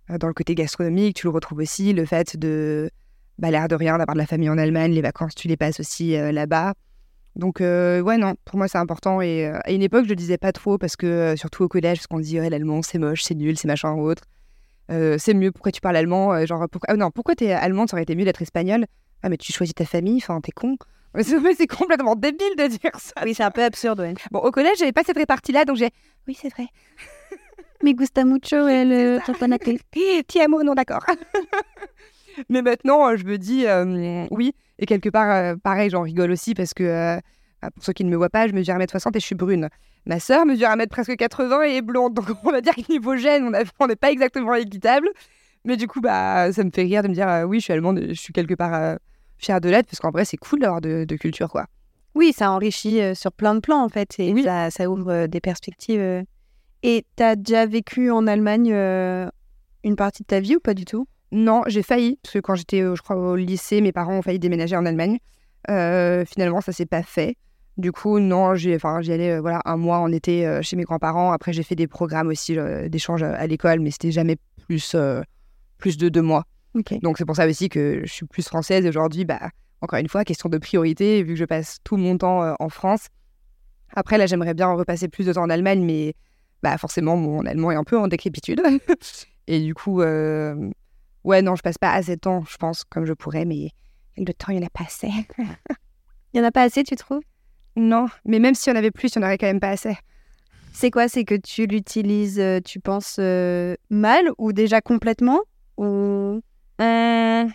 [0.10, 2.90] Euh, Dans le côté gastronomique, tu le retrouves aussi, le fait de,
[3.38, 5.80] bah, l'air de rien, d'avoir de la famille en Allemagne, les vacances, tu les passes
[5.80, 6.74] aussi euh, là-bas.
[7.38, 9.22] Donc, euh, ouais, non, pour moi, c'est important.
[9.22, 11.70] Et euh, à une époque, je le disais pas trop parce que, euh, surtout au
[11.70, 14.24] collège, parce qu'on dit, ouais, l'allemand, c'est moche, c'est nul, c'est machin ou autre.
[14.92, 16.88] Euh, c'est mieux, pourquoi tu parles allemand Euh, Genre, pourquoi...
[16.92, 18.86] ah, non, pourquoi t'es allemande, ça aurait été mieux d'être espagnol
[19.24, 20.76] Ah, mais tu choisis ta famille, enfin, t'es con.
[21.16, 23.14] Mais c'est mais complètement débile de dire ça.
[23.24, 24.14] Oui, c'est un peu absurde, ouais.
[24.32, 25.90] Bon, au collège, j'avais pas cette répartie-là, donc j'ai.
[26.28, 26.68] Oui, c'est vrai.
[27.84, 29.68] Me gusta mucho el chocolate.
[29.96, 31.06] Eh, Ti amo, non, d'accord.
[32.50, 34.54] Mais maintenant, euh, je me dis euh, oui.
[34.78, 37.20] Et quelque part, euh, pareil, j'en rigole aussi parce que euh,
[37.62, 39.70] Ah, Pour ceux qui ne me voient pas, je mesure 1m60 et je suis brune.
[40.06, 42.14] Ma sœur mesure 1m presque 80 et est blonde.
[42.14, 45.10] Donc on va dire que niveau gène, on n'est pas exactement équitable.
[45.66, 47.74] Mais du coup, bah, ça me fait rire de me dire euh, oui, je suis
[47.74, 48.96] allemande, je suis quelque part euh,
[49.40, 51.66] fière de l'être parce qu'en vrai, c'est cool d'avoir de, de culture, quoi.
[52.16, 54.44] Oui, ça enrichit euh, sur plein de plans en fait et Oui.
[54.44, 56.00] ça, ça ouvre euh, des perspectives.
[56.00, 56.24] euh.
[56.84, 59.28] Et t'as déjà vécu en Allemagne euh,
[59.84, 61.08] une partie de ta vie ou pas du tout?
[61.32, 64.40] Non, j'ai failli, parce que quand j'étais, je crois, au lycée, mes parents ont failli
[64.40, 65.20] déménager en Allemagne.
[65.68, 67.36] Finalement, ça s'est pas fait.
[67.78, 71.32] Du coup, non, j'y allais, voilà, un mois en été chez mes grands-parents.
[71.32, 74.96] Après, j'ai fait des programmes aussi d'échange à l'école, mais c'était jamais plus,
[75.78, 76.46] plus de deux mois.
[77.02, 78.86] Donc, c'est pour ça aussi que je suis plus française.
[78.86, 79.50] Aujourd'hui, bah,
[79.82, 82.70] encore une fois, question de priorité, vu que je passe tout mon temps euh, en
[82.70, 83.08] France.
[83.96, 86.14] Après, là, j'aimerais bien repasser plus de temps en Allemagne, mais
[86.62, 88.62] bah, forcément, mon allemand est un peu en décrépitude.
[89.48, 90.70] et du coup, euh,
[91.24, 93.72] ouais, non, je passe pas assez de temps, je pense, comme je pourrais, mais
[94.18, 95.12] le temps, il n'y en a pas assez.
[96.34, 97.24] Il y en a pas assez, tu trouves?
[97.76, 99.98] Non, mais même si on avait plus, il n'y en aurait quand même pas assez.
[100.74, 101.08] C'est quoi?
[101.08, 105.40] C'est que tu l'utilises, euh, tu penses euh, mal ou déjà complètement?
[105.78, 106.42] Ou...
[106.80, 107.52] Hum,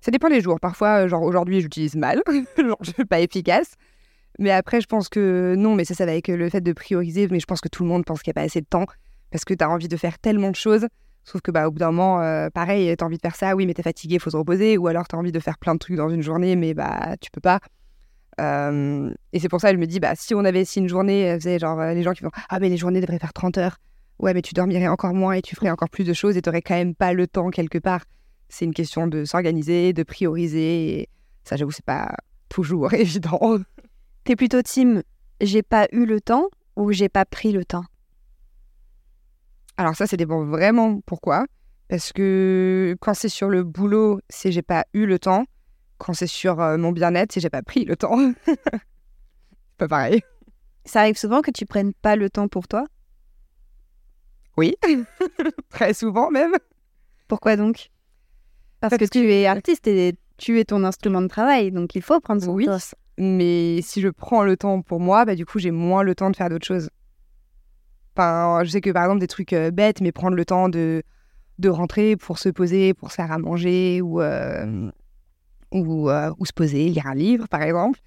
[0.00, 0.60] Ça dépend des jours.
[0.60, 2.22] Parfois, euh, genre aujourd'hui, j'utilise mal,
[2.58, 3.74] genre je suis pas efficace.
[4.38, 6.72] Mais après, je pense que non, mais ça, ça va avec euh, le fait de
[6.72, 7.28] prioriser.
[7.28, 8.86] Mais je pense que tout le monde pense qu'il n'y a pas assez de temps
[9.30, 10.86] parce que tu as envie de faire tellement de choses.
[11.24, 13.54] Sauf que, bah, au bout d'un moment, euh, pareil, tu as envie de faire ça,
[13.54, 14.78] oui, mais tu es fatigué, il faut se reposer.
[14.78, 17.16] Ou alors, tu as envie de faire plein de trucs dans une journée, mais bah,
[17.20, 17.60] tu peux pas.
[18.40, 21.32] Euh, et c'est pour ça je me dis, bah, si on avait si une journée,
[21.32, 23.58] euh, savez, genre euh, les gens qui font Ah, mais les journées devraient faire 30
[23.58, 23.78] heures.
[24.18, 26.50] Ouais, mais tu dormirais encore moins et tu ferais encore plus de choses et tu
[26.50, 28.02] quand même pas le temps quelque part.
[28.48, 31.00] C'est une question de s'organiser, de prioriser.
[31.00, 31.08] Et
[31.44, 32.14] ça, j'avoue, c'est pas
[32.48, 33.58] toujours évident.
[34.24, 35.02] T'es plutôt team
[35.40, 37.84] j'ai pas eu le temps ou j'ai pas pris le temps?
[39.76, 41.46] Alors, ça, ça dépend vraiment pourquoi.
[41.88, 45.44] Parce que quand c'est sur le boulot, c'est j'ai pas eu le temps.
[45.98, 48.32] Quand c'est sur euh, mon bien-être, c'est j'ai pas pris le temps.
[49.78, 50.20] pas pareil.
[50.84, 52.84] Ça arrive souvent que tu prennes pas le temps pour toi?
[54.56, 54.76] Oui,
[55.70, 56.54] très souvent même.
[57.28, 57.90] Pourquoi donc?
[58.80, 62.02] Parce, Parce que, tu es artiste et tu es ton instrument de travail, donc il
[62.02, 62.68] faut prendre soin Oui,
[63.18, 66.30] mais si je prends le temps pour moi, bah, du coup, j'ai moins le temps
[66.30, 66.88] de faire d'autres choses.
[68.16, 71.02] Enfin, je sais que par exemple, des trucs euh, bêtes, mais prendre le temps de,
[71.58, 74.90] de rentrer pour se poser, pour se faire à manger ou, euh,
[75.72, 78.00] ou, euh, ou se poser, lire un livre, par exemple.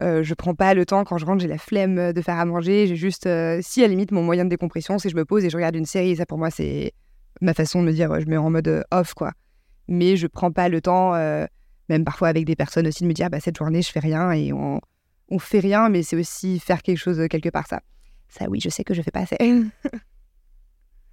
[0.00, 2.88] Je prends pas le temps quand je rentre, j'ai la flemme de faire à manger.
[2.88, 3.28] J'ai juste,
[3.60, 5.76] si à la limite, mon moyen de décompression, c'est je me pose et je regarde
[5.76, 6.16] une série.
[6.16, 6.92] Ça, pour moi, c'est
[7.40, 9.30] ma façon de me dire, je me mets en mode off, quoi.
[9.88, 11.46] Mais je prends pas le temps, euh,
[11.88, 14.32] même parfois avec des personnes aussi, de me dire, bah, cette journée, je fais rien
[14.32, 14.80] et on,
[15.28, 17.80] on fait rien, mais c'est aussi faire quelque chose euh, quelque part, ça.
[18.28, 19.36] Ça, oui, je sais que je fais pas assez.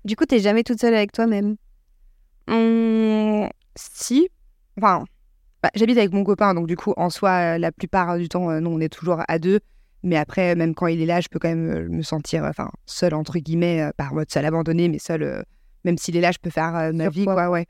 [0.04, 1.58] Du coup, t'es jamais toute seule avec toi-même?
[2.48, 4.30] Hum, si,
[4.76, 5.06] enfin,
[5.62, 8.50] bah, j'habite avec mon copain, donc du coup, en soi, euh, la plupart du temps,
[8.62, 9.60] non, on est toujours à deux.
[10.04, 13.14] Mais après, même quand il est là, je peux quand même me sentir, enfin, seule
[13.14, 15.44] entre guillemets, par mode seule abandonnée, mais seule, euh,
[15.84, 17.68] même s'il est là, je peux faire euh, ma Sur vie, quoi, ouais.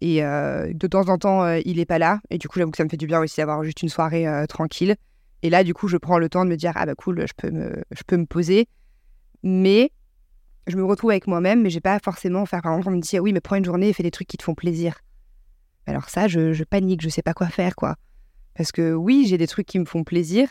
[0.00, 2.70] Et euh, de temps en temps, euh, il est pas là, et du coup, j'avoue
[2.70, 4.96] que ça me fait du bien aussi d'avoir juste une soirée euh, tranquille.
[5.42, 7.32] Et là, du coup, je prends le temps de me dire, ah bah cool, je
[7.36, 8.66] peux me, je peux me poser.
[9.42, 9.92] Mais
[10.66, 13.22] je me retrouve avec moi-même, mais j'ai pas forcément faire, par exemple, me dit, ah
[13.22, 14.98] oui, mais prends une journée et fais des trucs qui te font plaisir.
[15.86, 17.96] Alors ça, je, je panique, je sais pas quoi faire, quoi.
[18.54, 20.48] Parce que oui, j'ai des trucs qui me font plaisir,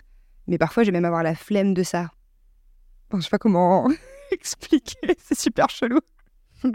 [0.48, 2.12] mais parfois, je vais même avoir la flemme de ça.
[3.10, 3.90] Bon, je sais pas comment
[4.32, 6.00] expliquer, c'est super chelou.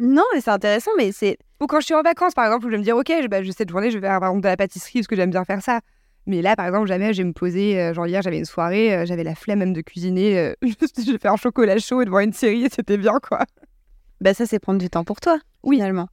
[0.00, 2.68] Non, mais c'est intéressant, mais c'est Ou quand je suis en vacances, par exemple, où
[2.68, 4.48] je vais me dire, ok, je, bah, cette journée, je vais faire par exemple de
[4.48, 5.80] la pâtisserie parce que j'aime bien faire ça.
[6.26, 7.80] Mais là, par exemple, jamais je vais me poser.
[7.80, 10.38] euh, genre hier, j'avais une soirée, euh, j'avais la flemme même de cuisiner.
[10.38, 13.44] euh, juste, je vais faire un chocolat chaud devant une série et c'était bien, quoi.
[14.20, 15.76] bah ça, c'est prendre du temps pour toi, Oui.
[15.76, 16.08] finalement.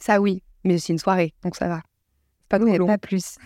[0.00, 0.42] Ça, oui.
[0.62, 1.80] Mais c'est une soirée, donc ça va.
[2.42, 2.86] C'est pas Oui, mais long.
[2.86, 3.36] pas plus.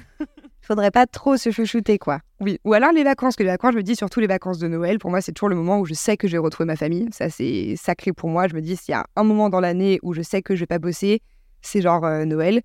[0.68, 2.20] Faudrait pas trop se chouchouter, quoi.
[2.40, 2.58] Oui.
[2.64, 4.98] Ou alors les vacances, que les vacances, je me dis surtout les vacances de Noël.
[4.98, 7.08] Pour moi, c'est toujours le moment où je sais que je vais retrouver ma famille.
[7.10, 8.48] Ça, c'est sacré pour moi.
[8.48, 10.60] Je me dis, s'il y a un moment dans l'année où je sais que je
[10.60, 11.22] vais pas bosser,
[11.62, 12.60] c'est genre euh, Noël.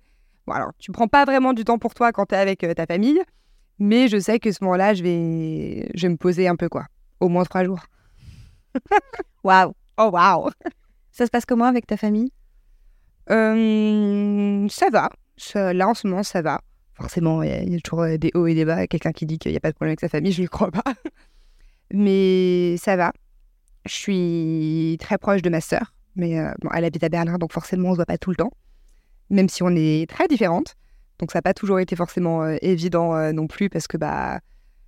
[0.46, 2.84] Bon, alors, tu prends pas vraiment du temps pour toi quand t'es avec euh, ta
[2.84, 3.18] famille,
[3.78, 5.88] mais je sais que ce moment-là, je vais...
[5.94, 6.84] je vais me poser un peu, quoi.
[7.20, 7.80] Au moins trois jours.
[9.44, 10.50] Waouh Oh, waouh
[11.10, 12.30] Ça se passe comment avec ta famille?
[13.30, 15.08] Euh, Ça va.
[15.38, 16.60] Ça- là, en ce moment, ça va.
[16.94, 18.86] Forcément, il y, a- toujours euh, des hauts et des bas.
[18.86, 20.48] Quelqu'un qui dit qu'il n'y a pas de problème avec sa famille, je ne le
[20.50, 20.84] crois pas.
[21.92, 23.12] Mais ça va.
[23.86, 25.92] Je suis très proche de ma sœur.
[26.16, 28.36] Mais euh, elle habite à Berlin, donc forcément, on ne se voit pas tout le
[28.36, 28.52] temps.
[29.30, 30.74] Même si on est très différentes.
[31.18, 34.38] Donc ça n'a pas toujours été forcément euh, évident non plus, parce que bah,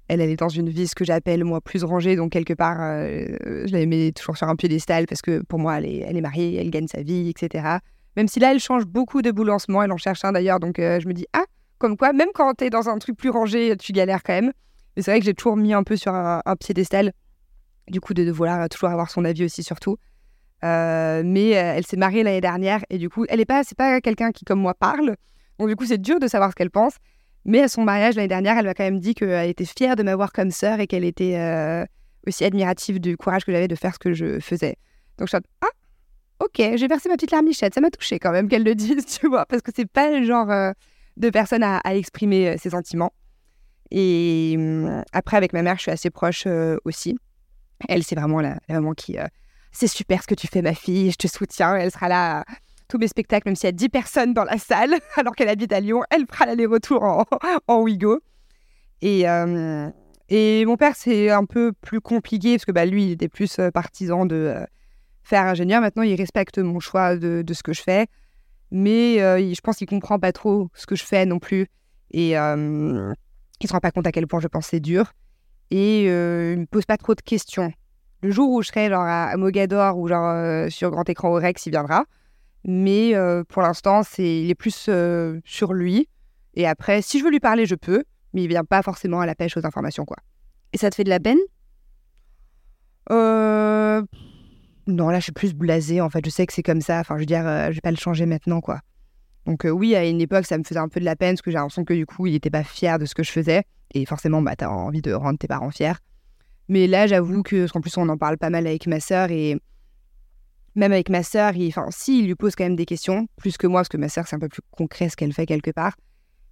[0.08, 2.14] elle, elle est dans une vie, ce que j'appelle, moi, plus rangée.
[2.14, 5.86] Donc quelque part, je la mets toujours sur un piédestal, parce que pour moi, elle
[5.86, 7.78] est, elle est mariée, elle gagne sa vie, etc.
[8.16, 10.32] Même si là, elle change beaucoup de boulot en ce moment, elle en cherche un
[10.32, 11.44] d'ailleurs, donc je me dis, ah,
[11.78, 14.52] comme quoi, même quand t'es dans un truc plus rangé, tu galères quand même.
[14.96, 17.12] Mais c'est vrai que j'ai toujours mis un peu sur un, piédestal,
[17.88, 19.98] du coup, de, de vouloir toujours avoir son avis aussi, surtout.
[20.64, 23.76] Euh, mais euh, elle s'est mariée l'année dernière et du coup, elle est pas, c'est
[23.76, 25.16] pas quelqu'un qui comme moi parle.
[25.58, 26.94] Donc du coup, c'est dur de savoir ce qu'elle pense.
[27.44, 30.02] Mais à son mariage l'année dernière, elle m'a quand même dit qu'elle était fière de
[30.02, 31.84] m'avoir comme sœur et qu'elle était euh,
[32.26, 34.76] aussi admirative du courage que j'avais de faire ce que je faisais.
[35.18, 35.66] Donc je suis ah,
[36.40, 37.74] ok, j'ai versé ma petite larmichette.
[37.74, 40.24] Ça m'a touché quand même qu'elle le dise, tu vois, parce que c'est pas le
[40.24, 40.50] genre
[41.16, 43.12] de personne à, exprimer euh, ses sentiments.
[43.90, 47.16] Et hum, après, avec ma mère, je suis assez proche euh, aussi.
[47.88, 49.18] Elle, c'est vraiment la, maman qui.
[49.18, 49.26] euh,
[49.72, 51.76] c'est super ce que tu fais, ma fille, je te soutiens.
[51.76, 52.44] Elle sera là à
[52.88, 55.72] tous mes spectacles, même s'il y a 10 personnes dans la salle, alors qu'elle habite
[55.72, 56.02] à Lyon.
[56.11, 57.24] Elle fera l'aller-retour en,
[57.66, 58.20] en Ouigo.
[59.02, 59.90] Et, euh,
[60.29, 63.59] et mon père, c'est un peu plus compliqué, parce que bah, lui, il était plus
[63.59, 64.64] euh, partisan de euh,
[65.22, 65.81] faire ingénieur.
[65.81, 68.07] Maintenant, il respecte mon choix de, de ce que je fais.
[68.70, 71.66] Mais euh, je pense qu'il comprend pas trop ce que je fais non plus.
[72.11, 73.12] Et euh,
[73.61, 75.12] il se rend pas compte à quel point je pense c'est dur.
[75.70, 77.72] Et euh, il me pose pas trop de questions.
[78.22, 81.35] Le jour où je serai genre à, Mogador ou genre euh, sur grand écran au
[81.35, 82.05] Rex, il viendra.
[82.64, 84.90] Mais euh, pour l'instant, c'est il est plus
[85.44, 86.09] sur lui.
[86.55, 88.05] Et après, si je veux lui parler, je peux.
[88.33, 90.16] Mais il vient pas forcément à la pêche aux informations, quoi.
[90.72, 91.38] Et ça te fait de la peine?
[94.87, 96.01] Non, là, je suis plus blasée.
[96.01, 97.01] En fait, je sais que c'est comme ça.
[97.01, 98.81] Enfin, je veux dire, euh, je vais pas le changer maintenant, quoi.
[99.44, 101.42] Donc, euh, oui, à une époque, ça me faisait un peu de la peine parce
[101.42, 103.64] que j'ai l'impression que du coup, il était pas fier de ce que je faisais.
[103.94, 105.94] Et forcément, bah, t'as envie de rendre tes parents fiers.
[106.68, 109.31] Mais là, j'avoue que, parce qu'en plus, on en parle pas mal avec ma sœur
[109.31, 109.57] et
[110.75, 113.66] même avec ma sœur, enfin, si, il lui pose quand même des questions, plus que
[113.66, 115.96] moi, parce que ma sœur, c'est un peu plus concret ce qu'elle fait quelque part.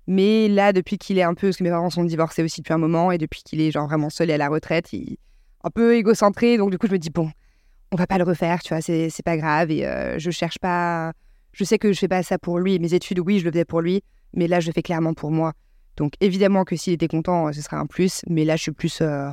[0.07, 2.73] Mais là, depuis qu'il est un peu, parce que mes parents sont divorcés aussi depuis
[2.73, 5.19] un moment, et depuis qu'il est genre vraiment seul et à la retraite, il
[5.63, 6.57] un peu égocentré.
[6.59, 7.31] Donc, du coup, je me dis, bon,
[7.93, 9.71] on va pas le refaire, tu vois, c'est c'est pas grave.
[9.71, 11.13] Et euh, je cherche pas.
[11.53, 12.79] Je sais que je fais pas ça pour lui.
[12.81, 15.31] Mes études, oui, je le faisais pour lui, mais là, je le fais clairement pour
[15.31, 15.53] moi.
[15.97, 18.23] Donc, évidemment que s'il était content, ce serait un plus.
[18.29, 19.01] Mais là, je suis plus.
[19.01, 19.31] euh,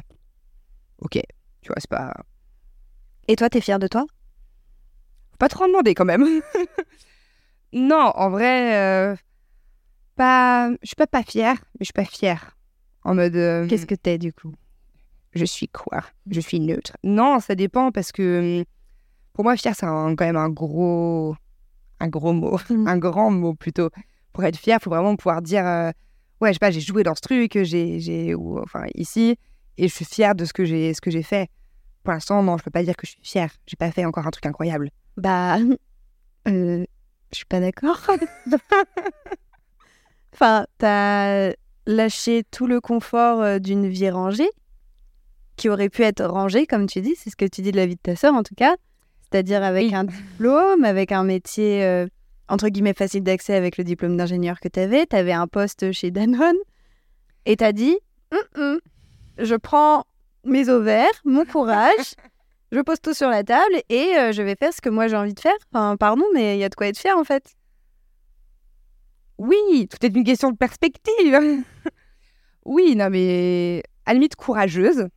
[1.00, 1.20] Ok,
[1.62, 2.14] tu vois, c'est pas.
[3.28, 4.06] Et toi, t'es fière de toi?
[5.32, 6.24] Faut pas trop en demander quand même.
[7.74, 9.16] non, en vrai, euh,
[10.16, 10.70] pas.
[10.82, 12.58] Je suis pas pas fière, mais je suis pas fière.
[13.04, 13.34] En mode.
[13.68, 14.54] Qu'est-ce que t'es du coup?
[15.34, 16.02] Je suis quoi?
[16.30, 16.98] Je suis neutre.
[17.04, 18.66] Non, ça dépend parce que hum,
[19.34, 21.36] pour moi, fier, c'est quand même un gros,
[22.00, 22.88] un gros mot, Mhm.
[22.88, 23.90] un grand mot plutôt.
[24.34, 25.92] Pour être fier, il faut vraiment pouvoir dire, euh,
[26.42, 29.38] ouais, je sais pas, j'ai joué dans ce truc, j'ai, j'ai, ou enfin ici,
[29.78, 31.50] et je suis fière de ce que j'ai, ce que j'ai fait.
[32.04, 33.52] Pour l'instant, non, je peux pas dire que je suis fière.
[33.68, 34.90] J'ai pas fait encore un truc incroyable.
[35.18, 35.58] Bah,
[36.48, 36.86] euh,
[37.32, 38.00] je suis pas d'accord.
[40.34, 41.52] enfin, t'as
[41.88, 44.50] lâché tout le confort euh, d'une vie rangée,
[45.62, 47.86] qui aurait pu être rangée, comme tu dis, c'est ce que tu dis de la
[47.86, 48.76] vie de ta sœur en tout cas,
[49.22, 49.94] c'est-à-dire avec Oui.
[49.96, 52.08] un diplôme, avec un métier euh,
[52.50, 56.56] entre guillemets facile d'accès avec le diplôme d'ingénieur que t'avais, t'avais un poste chez Danone,
[57.46, 57.96] et t'as dit,
[58.32, 58.80] Hum, hum,
[59.38, 60.04] je prends
[60.46, 62.16] mes ovaires, mon courage.
[62.74, 65.18] Je pose tout sur la table et euh, je vais faire ce que moi j'ai
[65.18, 65.52] envie de faire.
[65.74, 67.44] Enfin, pardon, mais il y a de quoi être fier en fait.
[69.38, 71.38] Oui, tout est une question de perspective.
[72.66, 75.10] oui, non, mais à la limite courageuse,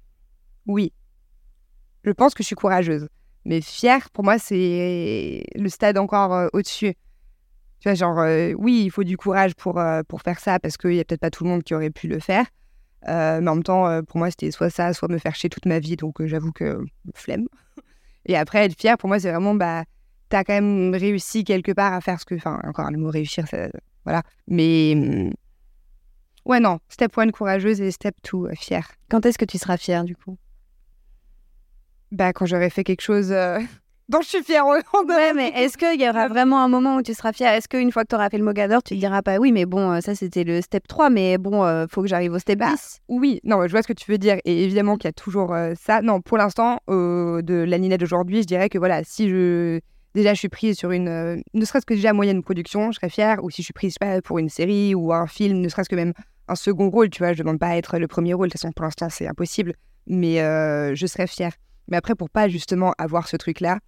[0.67, 0.93] oui.
[2.05, 3.09] Je pense que je suis courageuse.
[3.45, 6.95] Mais fière, pour moi, c'est le stade encore euh, au-dessus.
[7.81, 10.77] Tu vois, genre, euh, oui, il faut du courage pour, euh, pour faire ça parce
[10.77, 12.47] qu'il n'y a peut-être pas tout le monde qui aurait pu le faire.
[13.07, 15.79] Mais en même temps, pour moi, c'était soit ça, soit me faire chier toute ma
[15.79, 15.97] vie.
[15.97, 16.83] Donc, j'avoue que
[17.15, 17.47] flemme.
[18.25, 19.85] Et après, être fière, pour moi, c'est vraiment, bah,
[20.31, 22.35] t'as quand même réussi quelque part à faire ce que.
[22.35, 23.69] Enfin, encore le mot réussir, ça,
[24.05, 24.23] voilà.
[24.49, 24.95] Mais.
[24.97, 25.33] hum,
[26.47, 26.79] Ouais, non.
[26.89, 28.91] Step one, courageuse et step two, fière.
[29.11, 30.37] Quand est-ce que tu seras fière du coup?
[32.15, 33.59] Bah, quand j'aurais fait quelque chose euh,
[34.09, 34.67] dont je suis fière.
[34.67, 37.53] Ouais, mais est-ce qu'il y aura vraiment un moment où tu seras fière?
[37.53, 39.67] Est-ce qu'une fois que tu auras fait le Mogador, tu te diras pas oui, mais
[39.67, 42.61] bon, euh, ça c'était le step 3, mais bon, euh, faut que j'arrive au step
[42.61, 44.37] Bah, 10 Oui, non, je vois ce que tu veux dire.
[44.45, 46.03] Et évidemment qu'il y a toujours euh, ça.
[46.03, 49.81] Non, pour l'instant, de la Ninette d'aujourd'hui, je dirais que voilà, si je.
[50.15, 51.43] Déjà, je suis prise sur une.
[51.55, 53.43] ne serait-ce que déjà moyenne production, je serais fière.
[53.43, 55.69] Ou si je suis prise je sais pas, pour une série ou un film, ne
[55.69, 56.13] serait-ce que même
[56.47, 58.47] un second rôle, tu vois, je demande pas à être le premier rôle.
[58.47, 59.75] De toute façon, pour l'instant, c'est impossible.
[60.07, 60.37] Mais
[60.95, 61.55] je serais fière.
[61.89, 63.79] Mais après, pour pas justement avoir ce truc-là,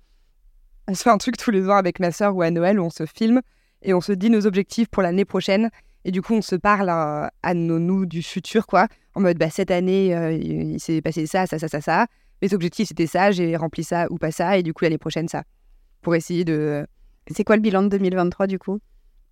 [0.88, 2.84] on se fait un truc tous les ans avec ma sœur ou à Noël où
[2.84, 3.40] on se filme
[3.82, 5.70] et on se dit nos objectifs pour l'année prochaine.
[6.04, 8.86] Et du coup, on se parle à, à nos nous du futur, quoi.
[9.14, 12.06] En mode, bah, cette année, euh, il, s'est passé ça, ça, ça, ça, ça.
[12.42, 14.58] Mes objectifs, c'était ça, j'ai rempli ça ou pas ça.
[14.58, 15.42] Et du coup, l'année prochaine, ça.
[16.02, 16.86] Pour essayer de.
[17.32, 18.78] C'est quoi le bilan de 2023 du coup?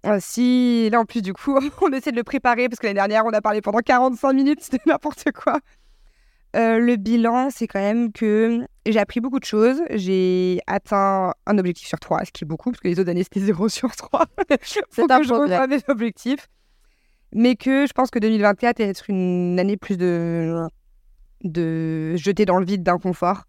[0.03, 2.94] Ah, si, là, en plus, du coup, on essaie de le préparer parce que l'année
[2.98, 5.61] dernière, on a parlé pendant 45 minutes, c'était n'importe quoi.
[6.54, 9.80] Euh, le bilan, c'est quand même que j'ai appris beaucoup de choses.
[9.90, 13.24] J'ai atteint un objectif sur trois, ce qui est beaucoup, parce que les autres années,
[13.24, 14.26] c'était 0 sur 3.
[14.26, 14.56] Faut
[14.90, 15.66] C'est un que progrès.
[15.66, 16.46] mes objectifs.
[17.32, 20.68] Mais que je pense que 2024 va être une année plus de,
[21.42, 23.42] de jeter dans le vide d'inconfort.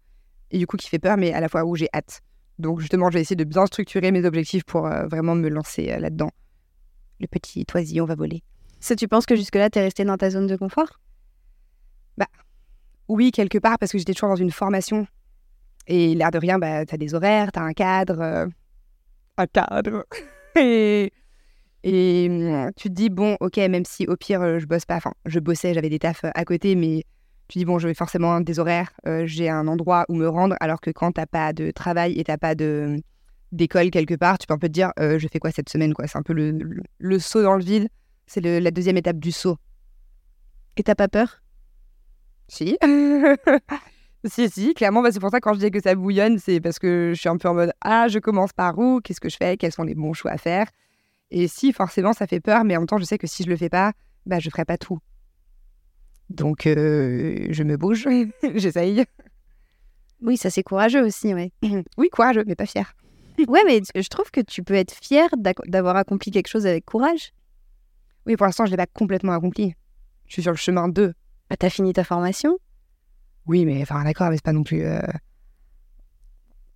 [0.50, 2.22] Et du coup, qui fait peur, mais à la fois où j'ai hâte.
[2.58, 5.92] Donc, justement, je vais essayer de bien structurer mes objectifs pour euh, vraiment me lancer
[5.92, 6.30] euh, là-dedans.
[7.20, 8.42] Le petit oisillon va voler.
[8.80, 10.98] Ça, tu penses que jusque-là, t'es resté dans ta zone de confort?
[13.08, 15.06] Oui, quelque part, parce que j'étais toujours dans une formation.
[15.86, 18.20] Et l'air de rien, bah, t'as des horaires, t'as un cadre.
[18.20, 18.46] euh,
[19.36, 20.04] un cadre.
[20.56, 21.12] et
[21.86, 25.12] euh, tu te dis, bon, ok, même si au pire, euh, je bosse pas, enfin,
[25.24, 27.04] je bossais, j'avais des tafs euh, à côté, mais
[27.48, 28.90] tu dis, bon, je vais forcément des horaires,
[29.24, 32.38] j'ai un endroit où me rendre, alors que quand t'as pas de travail et t'as
[32.38, 32.96] pas de
[33.52, 36.08] d'école quelque part, tu peux un peu te dire, je fais quoi cette semaine, quoi.
[36.08, 37.88] C'est un peu le, le, le saut dans le vide.
[38.26, 39.56] C'est la deuxième étape du saut.
[40.76, 41.40] Et t'as pas peur?
[42.48, 42.78] Si.
[44.24, 46.60] si, si, clairement, bah, c'est pour ça que quand je dis que ça bouillonne, c'est
[46.60, 49.28] parce que je suis un peu en mode Ah, je commence par où Qu'est-ce que
[49.28, 50.68] je fais Quels sont les bons choix à faire
[51.30, 53.48] Et si, forcément, ça fait peur, mais en même temps, je sais que si je
[53.48, 53.92] le fais pas,
[54.26, 54.98] bah, je ferai pas tout.
[56.30, 58.08] Donc, euh, je me bouge,
[58.54, 59.04] j'essaye.
[60.22, 61.52] Oui, ça c'est courageux aussi, ouais.
[61.98, 62.94] Oui, courageux, mais pas fier.
[63.48, 65.28] ouais, mais je trouve que tu peux être fier
[65.66, 67.32] d'avoir accompli quelque chose avec courage.
[68.26, 69.74] Oui, pour l'instant, je l'ai pas complètement accompli.
[70.26, 71.14] Je suis sur le chemin de.
[71.50, 72.58] Ah, T'as fini ta formation?
[73.46, 74.82] Oui, mais enfin, d'accord, mais c'est pas non plus.
[74.82, 75.00] euh,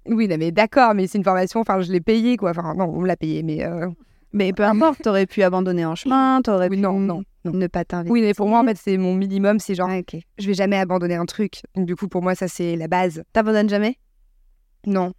[0.06, 2.50] Oui, non, mais d'accord, mais c'est une formation, enfin, je l'ai payée, quoi.
[2.50, 3.64] Enfin, non, on me l'a payée, mais.
[3.64, 3.88] euh,
[4.33, 7.52] Mais peu importe, t'aurais pu abandonner en chemin, t'aurais Oui, pu non, non, non.
[7.52, 8.12] ne pas t'investir.
[8.12, 10.16] Oui, mais pour moi, en fait, c'est mon minimum, c'est genre, Ah, ok.
[10.38, 11.62] je vais jamais abandonner un truc.
[11.74, 13.22] Donc, du coup, pour moi, ça, c'est la base.
[13.33, 13.98] T'abandonnes jamais?
[14.87, 15.12] Non.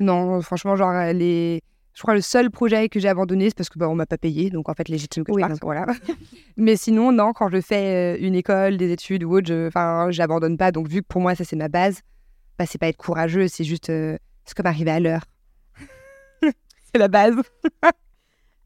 [0.00, 1.60] Non, franchement, genre, euh, les.
[1.94, 4.16] Je crois le seul projet que j'ai abandonné, c'est parce que bah, on m'a pas
[4.18, 5.86] payé, donc en fait légitime que je Oui, parte, voilà.
[6.56, 9.68] Mais sinon, non, quand je fais euh, une école, des études ou autre, je...
[9.68, 10.72] enfin, j'abandonne pas.
[10.72, 12.00] Donc vu que pour moi ça c'est ma base,
[12.58, 15.24] bah c'est pas être courageux, c'est juste, euh, c'est comme arriver à l'heure.
[16.42, 17.34] c'est la base.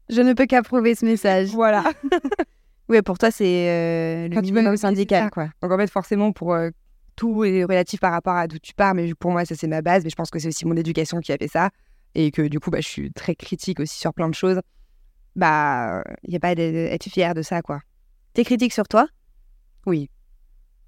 [0.09, 1.49] Je ne peux qu'approuver ce message.
[1.49, 1.83] Voilà.
[2.89, 5.49] Oui, pour toi, c'est euh, le minimum syndical, quoi.
[5.61, 6.69] Donc en fait forcément pour euh,
[7.17, 9.81] tout est relatif par rapport à d'où tu pars, mais pour moi ça c'est ma
[9.81, 10.03] base.
[10.03, 11.69] Mais je pense que c'est aussi mon éducation qui a fait ça
[12.15, 14.59] et que du coup bah, je suis très critique aussi sur plein de choses.
[15.35, 17.81] Bah il y a pas d'être fier de ça quoi.
[18.33, 19.07] T'es critique sur toi?
[19.85, 20.09] Oui.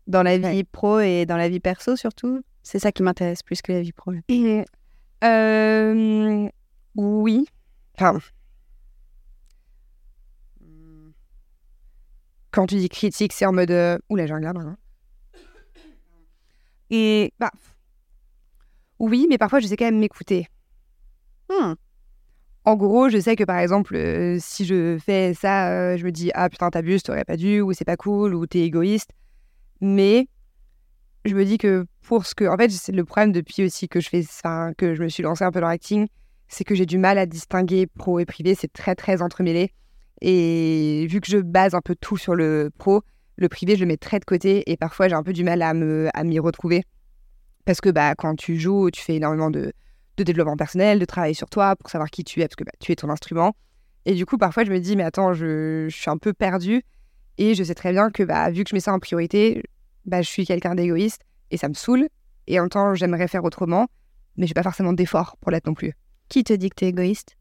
[0.08, 2.42] Dans la vie pro et dans la vie perso, surtout?
[2.64, 4.12] C'est ça qui m'intéresse plus que la vie pro.
[5.24, 6.50] Euh,
[6.96, 7.46] oui.
[7.96, 8.20] Enfin.
[12.52, 13.72] Quand tu dis critique, c'est en mode.
[13.72, 14.78] euh, Oula, j'ai un hein.
[16.90, 17.34] Et.
[17.40, 17.52] Bah.
[18.98, 20.48] Oui, mais parfois, je sais quand même m'écouter.
[21.50, 21.74] Hmm.
[22.66, 26.12] En gros, je sais que par exemple, euh, si je fais ça, euh, je me
[26.12, 29.12] dis Ah putain, t'abuses, t'aurais pas dû, ou c'est pas cool, ou t'es égoïste.
[29.82, 30.28] Mais
[31.26, 32.46] je me dis que pour ce que.
[32.46, 34.24] En fait, c'est le problème depuis aussi que je fais
[34.78, 36.08] que je me suis lancée un peu dans l'acting,
[36.48, 38.56] c'est que j'ai du mal à distinguer pro et privé.
[38.56, 39.72] C'est très, très entremêlé.
[40.22, 43.02] Et vu que je base un peu tout sur le pro,
[43.38, 45.62] le privé, je le mets très de côté et parfois j'ai un peu du mal
[45.62, 46.84] à me à m'y retrouver.
[47.66, 49.72] Parce que bah, quand tu joues, tu fais énormément de,
[50.20, 52.72] de développement personnel, de travail sur toi pour savoir qui tu es, parce que bah,
[52.80, 53.56] tu es ton instrument.
[54.06, 56.84] Et du coup, parfois, je me dis, mais attends, je, je suis un peu perdue.
[57.38, 59.64] Et je sais très bien que bah, vu que je mets ça en priorité,
[60.06, 62.10] bah, je suis quelqu'un d'égoïste et ça me saoule.
[62.48, 63.88] Et en même temps, j'aimerais faire autrement,
[64.38, 65.94] mais j'ai pas forcément d'effort pour l'être non plus.
[66.28, 67.38] Qui te dit que t'es égoïste?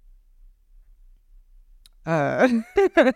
[2.06, 2.48] Euh.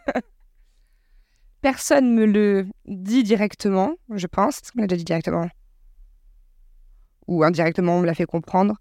[1.61, 4.59] Personne me le dit directement, je pense.
[4.59, 5.49] Est-ce qu'on l'a déjà dit directement
[7.29, 8.77] Ou indirectement, on me l'a fait comprendre.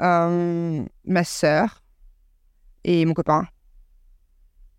[0.00, 1.82] Euh, ma sœur
[2.82, 3.46] et mon copain.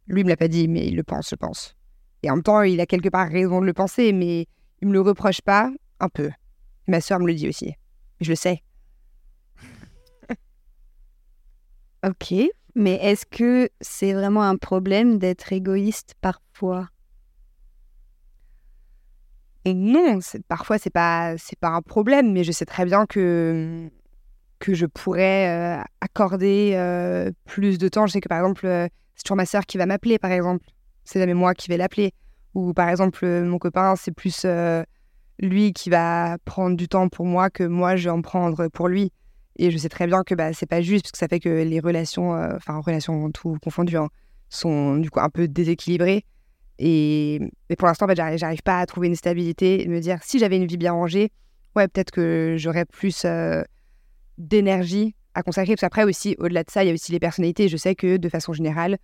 [0.07, 1.75] Lui me l'a pas dit, mais il le pense, je pense.
[2.21, 4.47] Et en même temps, il a quelque part raison de le penser, mais
[4.81, 6.29] il me le reproche pas, un peu.
[6.87, 7.73] Ma sœur me le dit aussi.
[8.21, 8.61] Je le sais.
[12.05, 12.33] Ok.
[12.75, 16.89] Mais est-ce que c'est vraiment un problème d'être égoïste parfois?
[19.63, 23.89] Et non, parfois c'est pas c'est pas un problème, mais je sais très bien que
[24.65, 28.07] que je pourrais euh, accorder euh, plus de temps.
[28.07, 30.65] Je sais que par exemple, euh, c'est toujours ma sœur qui va m'appeler, par exemple.
[31.03, 32.13] C'est jamais moi qui vais l'appeler.
[32.55, 34.45] Ou par exemple, mon copain, c'est plus
[35.39, 38.87] lui qui va prendre du temps pour moi que moi je vais en prendre pour
[38.87, 39.11] lui.
[39.57, 41.49] Et je sais très bien que bah, c'est pas juste, parce que ça fait que
[41.49, 44.09] les relations, enfin relations tout confondues, hein,
[44.49, 46.25] sont du coup un peu déséquilibrées.
[46.79, 47.39] Et,
[47.77, 50.57] pour l'instant, en fait, j'arrive, pas à trouver une stabilité et me dire si j'avais
[50.57, 51.31] une vie bien rangée,
[51.75, 53.25] ouais, peut-être que j'aurais plus
[54.37, 55.73] d'énergie à consacrer.
[55.73, 57.67] Parce qu'après aussi, au-delà de ça, il y a aussi les personnalités.
[57.67, 58.97] Je sais que de façon générale,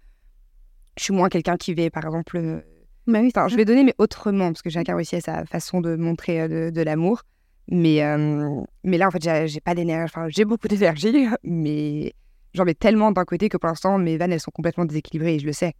[0.97, 2.61] je suis moins quelqu'un qui va, par exemple, euh,
[3.07, 5.95] Bah oui, je vais donner, mais autrement, parce que chacun aussi a sa façon de
[5.95, 7.23] montrer euh, de, de l'amour.
[7.67, 10.11] Mais, euh, mais là, en fait, j'ai j'ai pas d'énergie.
[10.13, 12.13] Enfin, j'ai beaucoup d'énergie, mais
[12.53, 15.39] j'en mets tellement d'un côté que pour l'instant, mes vannes, elles sont complètement déséquilibrées et
[15.39, 15.73] je le sais.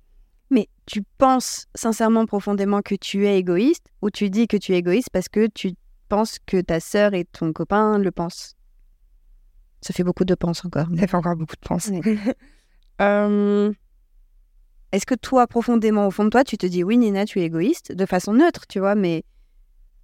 [0.49, 4.79] Mais tu penses sincèrement profondément que tu es égoïste ou tu dis que tu es
[4.79, 5.71] égoïste parce que tu
[6.09, 8.55] penses que ta sœur et ton copain le pensent?
[9.81, 10.87] Ça fait beaucoup de penses encore.
[10.97, 11.87] Ça fait encore beaucoup de penses.
[11.87, 12.01] Ouais.
[12.99, 13.73] Euh,
[14.91, 17.45] Est-ce que toi, profondément au fond de toi, tu te dis oui, Nina, tu es
[17.45, 19.23] égoïste de façon neutre, tu vois, mais.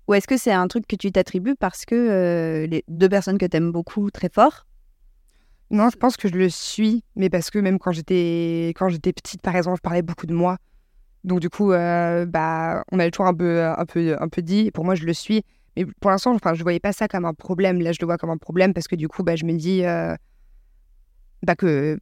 [0.07, 3.37] Ou est-ce que c'est un truc que tu t'attribues parce que euh, les deux personnes
[3.37, 4.65] que t'aimes beaucoup très fort?
[5.69, 9.11] Non, je pense que je le suis, mais parce que même quand j'étais quand j'étais
[9.13, 10.57] petite, par exemple, je parlais beaucoup de moi.
[11.25, 14.71] Donc du coup, euh, bah, on m'avait toujours un peu, un peu, un peu dit.
[14.71, 15.43] Pour moi, je le suis,
[15.77, 17.79] mais pour l'instant, enfin, je voyais pas ça comme un problème.
[17.81, 19.85] Là, je le vois comme un problème parce que du coup, bah, je me dis
[19.85, 20.15] euh,
[21.43, 21.99] bah, que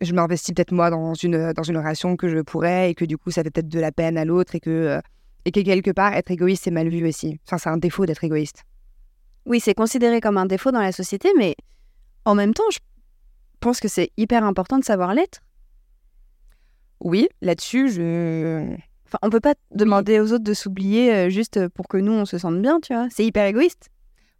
[0.00, 3.16] je m'investis peut-être moi dans une dans une relation que je pourrais et que du
[3.16, 5.00] coup, ça fait peut-être de la peine à l'autre et que euh,
[5.44, 7.38] et que quelque part, être égoïste, c'est mal vu aussi.
[7.46, 8.64] Enfin, c'est un défaut d'être égoïste.
[9.46, 11.54] Oui, c'est considéré comme un défaut dans la société, mais
[12.24, 12.78] en même temps, je
[13.60, 15.40] pense que c'est hyper important de savoir l'être.
[16.98, 18.76] Oui, là-dessus, je
[19.12, 22.24] Enfin, on peut pas demander aux autres de s'oublier euh, juste pour que nous, on
[22.24, 23.08] se sente bien, tu vois.
[23.10, 23.90] C'est hyper égoïste.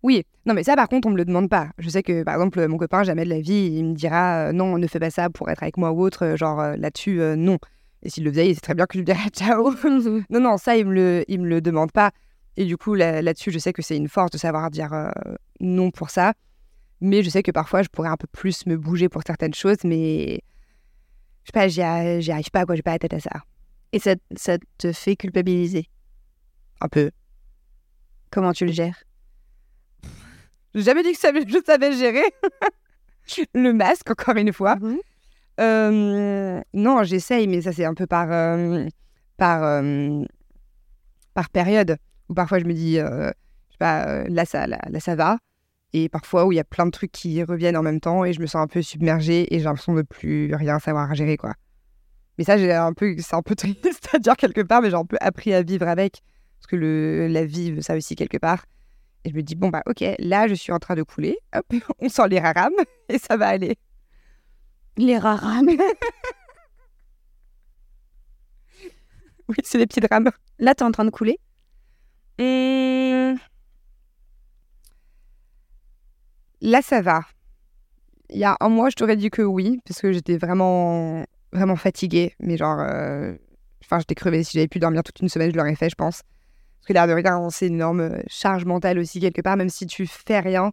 [0.03, 1.69] Oui, non mais ça par contre on me le demande pas.
[1.79, 4.53] Je sais que par exemple mon copain jamais de la vie il me dira euh,
[4.53, 7.21] non ne fais pas ça pour être avec moi ou autre euh, genre euh, là-dessus
[7.21, 7.59] euh, non.
[8.03, 9.73] Et s'il le faisait sait très bien que je lui dirais ciao.
[10.31, 12.11] non non ça il me le il me le demande pas.
[12.57, 15.11] Et du coup là- là-dessus je sais que c'est une force de savoir dire euh,
[15.61, 16.33] non pour ça.
[17.01, 19.85] Mais je sais que parfois je pourrais un peu plus me bouger pour certaines choses
[19.85, 20.41] mais
[21.45, 21.81] je sais pas j'y
[22.33, 23.31] arrive pas quoi j'ai pas la tête à ça.
[23.93, 25.89] Et ça, ça te fait culpabiliser?
[26.81, 27.11] Un peu.
[28.31, 29.05] Comment tu le gères?
[30.75, 32.25] J'ai jamais dit que je savais gérer.
[33.55, 34.77] le masque encore une fois.
[35.61, 38.87] Euh, non, j'essaye, mais ça c'est un peu par euh,
[39.37, 40.23] par euh,
[41.35, 41.99] par période.
[42.29, 43.31] Ou parfois je me dis, euh,
[43.69, 45.39] je sais pas, euh, là ça là, là, ça va.
[45.93, 48.33] Et parfois où il y a plein de trucs qui reviennent en même temps et
[48.33, 51.53] je me sens un peu submergée et j'ai l'impression de plus rien savoir gérer quoi.
[52.39, 54.97] Mais ça j'ai un peu, c'est un peu triste à dire quelque part, mais j'ai
[54.97, 56.23] un peu appris à vivre avec
[56.59, 58.65] parce que le la vie veut ça aussi quelque part.
[59.25, 61.67] Et je me dis bon bah ok, là je suis en train de couler, hop,
[62.01, 62.73] on sent les rames
[63.09, 63.77] et ça va aller.
[64.97, 65.69] Les raram.
[69.49, 70.31] Oui, c'est des petites rames.
[70.59, 71.39] Là, t'es en train de couler?
[72.39, 73.37] Hum.
[76.61, 77.23] Là, ça va.
[78.31, 81.77] Il y a un mois, je t'aurais dit que oui, parce que j'étais vraiment, vraiment
[81.77, 82.35] fatiguée.
[82.41, 83.35] Mais genre, euh,
[83.85, 84.43] enfin, j'étais crevée.
[84.45, 86.23] Si j'avais pu dormir toute une semaine, je l'aurais fait, je pense.
[86.79, 89.57] Parce que l'air de rien, c'est une énorme euh, charge mentale aussi, quelque part.
[89.57, 90.73] Même si tu fais rien,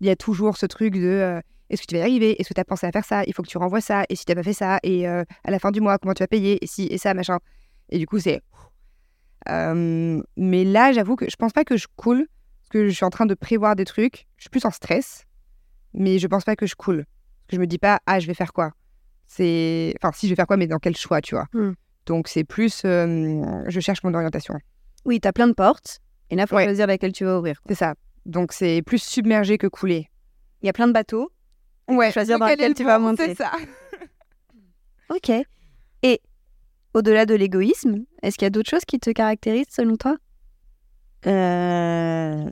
[0.00, 1.40] il y a toujours ce truc de euh,
[1.70, 2.40] est-ce que tu vas y arriver?
[2.40, 3.24] Est-ce que tu as pensé à faire ça?
[3.26, 4.04] Il faut que tu renvoies ça.
[4.08, 4.78] Et si tu n'as pas fait ça?
[4.82, 6.62] Et à la fin du mois, comment tu vas payer?
[6.64, 7.38] Et si, et ça, machin.
[7.90, 8.40] Et du coup, c'est.
[9.46, 12.26] Mais là, j'avoue que je pense pas que je coule,
[12.62, 14.26] parce que je suis en train de prévoir des trucs.
[14.38, 15.26] Je suis plus en stress,
[15.92, 17.04] mais je pense pas que je coule.
[17.04, 18.72] Parce que je me dis pas, ah, je vais faire quoi?
[19.28, 19.94] C'est.
[20.02, 21.46] Enfin, si je vais faire quoi, mais dans quel choix, tu vois.
[21.52, 21.72] Hmm.
[22.06, 22.82] Donc, c'est plus.
[22.84, 24.54] euh, je cherche mon orientation.
[25.04, 26.00] Oui, t'as plein de portes.
[26.30, 26.64] Et là, faut Ouais.
[26.64, 27.60] choisir laquelle tu vas ouvrir.
[27.68, 27.94] C'est ça.
[28.26, 30.08] Donc, c'est plus submergé que couler.
[30.62, 31.30] Il y a plein de bateaux.
[31.88, 32.10] Ouais.
[32.10, 33.28] choisir dans lequel tu vas monter.
[33.28, 33.52] C'est ça.
[35.10, 35.30] Ok.
[36.02, 36.20] Et
[36.92, 40.16] au-delà de l'égoïsme, est-ce qu'il y a d'autres choses qui te caractérisent selon toi?
[41.26, 42.50] Euh,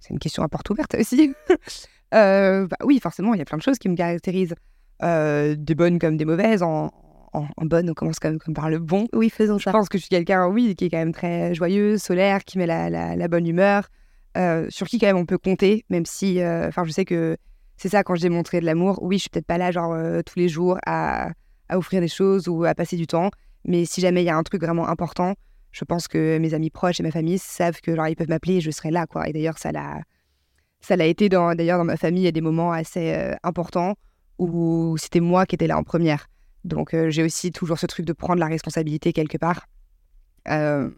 [0.00, 1.34] C'est une question à porte ouverte aussi.
[2.14, 4.54] Euh, bah oui, forcément, il y a plein de choses qui me caractérisent.
[5.02, 6.62] Euh, des bonnes comme des mauvaises.
[6.62, 6.90] En,
[7.32, 9.08] en, en bonne, on commence quand même comme par le bon.
[9.12, 9.72] Oui, faisons Je ça.
[9.72, 12.66] pense que je suis quelqu'un, oui, qui est quand même très joyeux, solaire, qui met
[12.66, 13.88] la, la- la bonne humeur,
[14.36, 17.36] euh, sur qui quand même on peut compter, même si, euh, enfin, je sais que
[17.76, 18.98] c'est ça quand je démontrais de l'amour.
[19.02, 21.30] Oui, je suis peut-être pas là, genre, tous les jours à,
[21.68, 23.30] à offrir des choses ou à passer du temps,
[23.64, 25.34] mais si jamais il y a un truc vraiment important,
[25.72, 28.56] je pense que mes amis proches et ma famille savent que, genre, ils peuvent m'appeler
[28.56, 29.26] et je serai là, quoi.
[29.28, 30.00] Et d'ailleurs, ça l'a,
[30.80, 33.34] ça l'a été dans, d'ailleurs, dans ma famille, il y a des moments assez euh,
[33.42, 33.94] importants
[34.38, 36.28] où c'était moi qui étais là en première.
[36.64, 39.66] Donc, euh, j'ai aussi toujours ce truc de prendre la responsabilité quelque part.
[40.48, 40.90] Euh,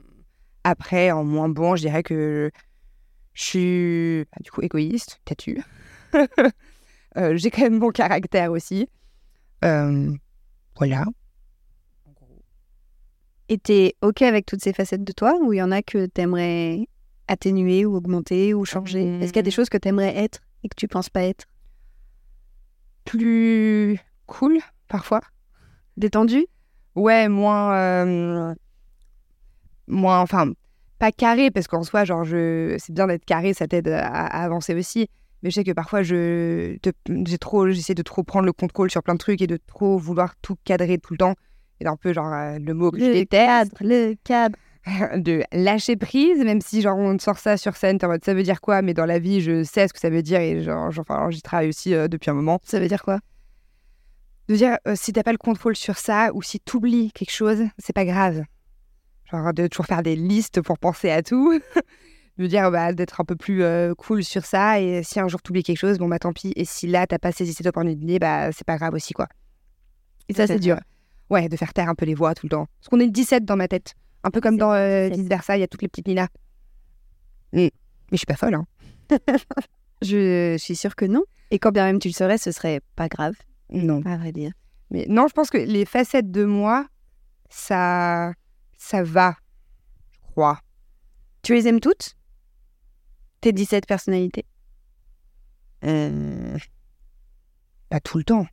[0.63, 2.51] après, en moins bon, je dirais que
[3.33, 5.63] je suis bah, du coup égoïste, têtu.
[7.17, 8.89] Euh, j'ai quand même mon caractère aussi.
[9.63, 11.05] Voilà.
[13.49, 16.07] Et t'es OK avec toutes ces facettes de toi ou il y en a que
[16.07, 16.89] t'aimerais
[17.29, 19.21] atténuer ou augmenter ou changer?
[19.21, 21.45] Est-ce qu'il y a des choses que t'aimerais être et que tu penses pas être?
[23.05, 25.21] Plus cool, parfois.
[25.97, 26.47] Détendu?
[26.95, 27.75] Ouais, moins.
[27.75, 28.55] euh,
[29.87, 30.21] moins.
[30.21, 30.53] Enfin,
[30.99, 32.77] pas carré, parce qu'en soi, genre, je...
[32.79, 35.09] c'est bien d'être carré, ça t'aide à, à avancer aussi.
[35.43, 36.77] Mais je sais que parfois, je
[37.27, 39.99] j'ai trop, j'essaie de trop prendre le contrôle sur plein de trucs et de trop
[39.99, 41.35] vouloir tout cadrer tout le temps.
[41.81, 44.57] Et un peu, genre, euh, le mot que je Le déteste, cadre, le cadre.
[45.17, 48.43] de lâcher prise, même si, genre, on sort ça sur scène, en mode, ça veut
[48.43, 48.83] dire quoi?
[48.83, 51.31] Mais dans la vie, je sais ce que ça veut dire et, genre, genre, enfin,
[51.31, 52.61] j'y travaille aussi euh, depuis un moment.
[52.65, 53.21] Ça veut dire quoi?
[54.49, 57.63] De dire euh, si t'as pas le contrôle sur ça ou si t'oublies quelque chose,
[57.79, 58.43] c'est pas grave.
[59.31, 61.59] Genre de toujours faire des listes pour penser à tout.
[62.39, 65.41] de dire bah, d'être un peu plus euh, cool sur ça et si un jour
[65.41, 66.53] t'oublies quelque chose, bon bah tant pis.
[66.57, 69.29] Et si là t'as pas saisi cette opportunité, bah c'est pas grave aussi quoi.
[70.29, 70.79] Et ça c'est dur.
[71.31, 72.67] Ouais, de faire taire un peu les voix tout le temps.
[72.81, 73.95] Parce qu'on est le 17 dans ma tête.
[74.25, 76.29] Un peu comme dans euh, Vice Versa, il y a toutes les petites Nina.
[77.53, 77.71] Mais,
[78.11, 78.67] mais je suis pas folle, hein.
[80.03, 81.23] Je suis sûre que non.
[81.51, 83.35] Et quand bien même tu le serais, ce serait pas grave,
[83.71, 84.03] Non.
[84.05, 84.53] à vrai dire.
[84.91, 86.87] Mais non, je pense que les facettes de moi,
[87.49, 88.33] ça,
[88.77, 89.37] ça va,
[90.11, 90.61] je crois.
[91.43, 92.17] Tu les aimes toutes?
[93.41, 94.45] Tes 17 personnalités?
[95.85, 96.57] Euh,
[97.91, 98.47] Pas tout le temps.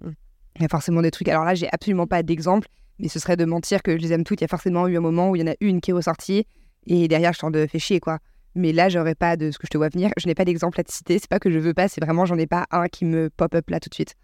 [0.00, 0.10] Mm.
[0.56, 1.28] Il y a forcément des trucs.
[1.28, 2.68] Alors là, j'ai absolument pas d'exemple,
[2.98, 4.40] mais ce serait de mentir que je les aime toutes.
[4.40, 5.94] Il y a forcément eu un moment où il y en a une qui est
[5.94, 6.46] ressortie
[6.86, 8.18] et derrière, je t'en de fais chier, quoi.
[8.54, 10.10] Mais là, j'aurais pas de ce que je te vois venir.
[10.16, 11.18] Je n'ai pas d'exemple à te citer.
[11.18, 13.54] C'est pas que je veux pas, c'est vraiment, j'en ai pas un qui me pop
[13.54, 14.14] up là tout de suite.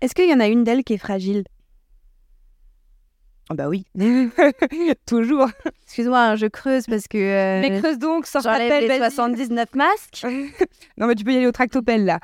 [0.00, 1.44] Est-ce qu'il y en a une d'elles qui est fragile?
[3.48, 3.86] Ah bah oui.
[5.06, 5.48] Toujours.
[5.84, 9.10] Excuse-moi, hein, je creuse parce que euh, Mais creuse donc, sors ta pelle, les vas-y.
[9.10, 10.26] 79 masques.
[10.98, 12.18] non, mais tu peux y aller au tractopelle là.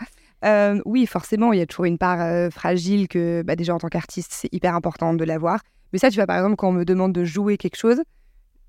[0.44, 3.78] Euh, oui, forcément, il y a toujours une part euh, fragile que bah, déjà en
[3.78, 5.60] tant qu'artiste, c'est hyper important de l'avoir.
[5.92, 8.00] Mais ça, tu vois, par exemple, quand on me demande de jouer quelque chose,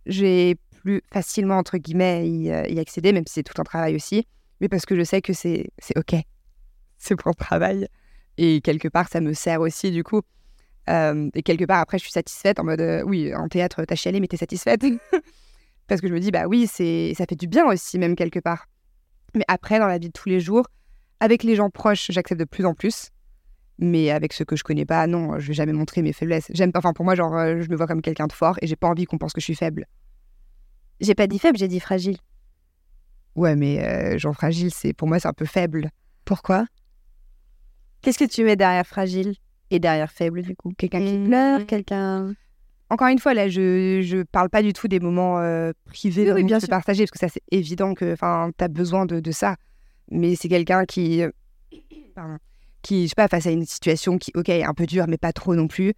[0.06, 3.96] j'ai plus facilement, entre guillemets, y, euh, y accéder, même si c'est tout un travail
[3.96, 4.28] aussi.
[4.62, 6.16] Mais parce que je sais que c'est OK.
[7.00, 7.88] C'est pour le travail.
[8.38, 10.22] Et quelque part, ça me sert aussi, du coup.
[10.88, 14.28] Et quelque part, après, je suis satisfaite en mode, oui, en théâtre, t'as chialé, mais
[14.28, 14.82] t'es satisfaite.
[15.88, 18.68] parce que je me dis, bah oui, ça fait du bien aussi, même quelque part.
[19.36, 20.66] Mais après, dans la vie de tous les jours,
[21.24, 23.10] avec les gens proches, j'accepte de plus en plus.
[23.80, 26.48] Mais avec ceux que je connais pas, non, je vais jamais montrer mes faiblesses.
[26.54, 28.68] J'aime pas, enfin pour moi, genre, euh, je me vois comme quelqu'un de fort et
[28.68, 29.88] j'ai pas envie qu'on pense que je suis faible.
[31.00, 32.18] J'ai pas dit faible, j'ai dit fragile.
[33.36, 35.90] Ouais, mais euh, genre fragile, c'est pour moi, c'est un peu faible.
[36.26, 36.66] Pourquoi?
[38.02, 39.34] Qu'est-ce que tu mets derrière fragile
[39.72, 40.72] et derrière faible du coup?
[40.78, 41.28] Quelqu'un qui Mmh.
[41.28, 42.34] pleure, quelqu'un?
[42.90, 46.42] Encore une fois, là, je, je parle pas du tout des moments euh, privés Oui,
[46.42, 46.70] oui, bien sûr.
[46.70, 49.56] partager, parce que ça, c'est évident que enfin, tu as besoin de, de ça.
[50.12, 51.32] Mais c'est quelqu'un qui, euh,
[52.16, 52.38] pardon,
[52.82, 55.34] qui, je sais pas, face à une situation qui, ok, un peu dure, mais pas
[55.34, 55.94] trop non plus,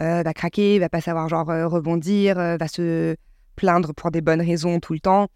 [0.00, 3.16] euh, va craquer, va pas savoir genre euh, rebondir, va se
[3.56, 5.28] plaindre pour des bonnes raisons tout le temps.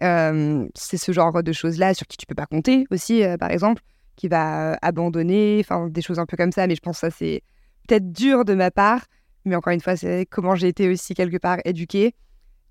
[0.00, 3.82] C'est ce genre de choses-là sur qui tu peux pas compter aussi, par exemple,
[4.16, 6.66] qui va abandonner, enfin des choses un peu comme ça.
[6.66, 7.42] Mais je pense que ça c'est
[7.86, 9.04] peut-être dur de ma part,
[9.44, 12.14] mais encore une fois, c'est comment j'ai été aussi quelque part éduquée.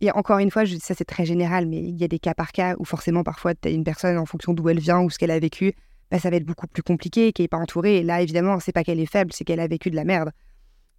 [0.02, 2.34] Et encore une fois, je- ça c'est très général, mais il y a des cas
[2.34, 5.10] par cas où forcément parfois tu as une personne en fonction d'où elle vient ou
[5.10, 5.74] ce qu'elle a vécu,
[6.10, 7.98] bah, ça va être beaucoup plus compliqué, qui n'est pas entourée.
[7.98, 10.32] Et là, évidemment, c'est pas qu'elle est faible, c'est qu'elle a vécu de la merde.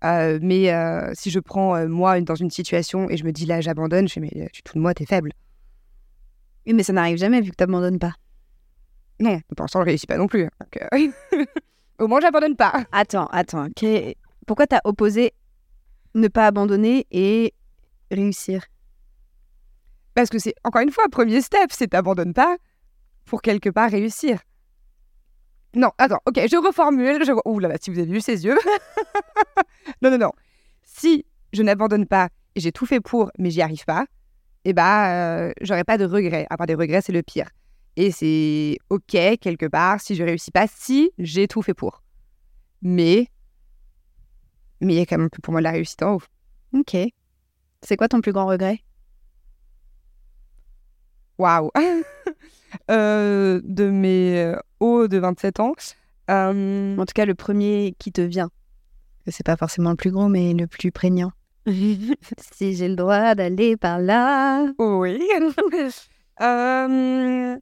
[0.04, 3.46] Euh, mais euh, si je prends euh, moi dans une situation et je me dis
[3.46, 5.32] là j'abandonne, je fais mais tu te de moi, t'es faible.
[6.66, 8.14] Oui, mais ça n'arrive jamais vu que t'abandonnes pas.
[9.20, 10.42] Non, pour l'instant je réussis pas non plus.
[10.44, 11.44] Donc, euh,
[11.98, 12.84] Au moins j'abandonne pas.
[12.90, 13.68] Attends, attends.
[14.46, 15.32] Pourquoi t'as opposé
[16.14, 17.54] ne pas abandonner et
[18.10, 18.64] réussir?
[20.14, 22.56] Parce que c'est encore une fois, premier step, c'est t'abandonnes pas
[23.24, 24.40] pour quelque part réussir.
[25.74, 27.24] Non, attends, ok, je reformule.
[27.24, 27.32] Je...
[27.46, 28.58] Ouh là là, si vous avez vu ses yeux.
[30.02, 30.32] non, non, non.
[30.84, 34.04] Si je n'abandonne pas et j'ai tout fait pour, mais j'y arrive pas,
[34.64, 36.46] eh bah, euh, j'aurais pas de regrets.
[36.50, 37.48] Avoir des regrets, c'est le pire.
[37.96, 42.02] Et c'est ok, quelque part, si je réussis pas, si j'ai tout fait pour.
[42.82, 43.28] Mais,
[44.80, 46.22] mais il y a quand même pour moi de la réussite en haut.
[46.74, 46.96] Ok.
[47.82, 48.80] C'est quoi ton plus grand regret?
[51.42, 51.70] Waouh
[52.90, 55.72] Euh, De mes euh, hauts de 27 ans.
[56.30, 58.48] euh, En tout cas, le premier qui te vient.
[59.26, 61.32] C'est pas forcément le plus gros, mais le plus prégnant.
[61.66, 64.66] si j'ai le droit d'aller par là.
[64.78, 65.20] oui.
[66.40, 67.56] Euh,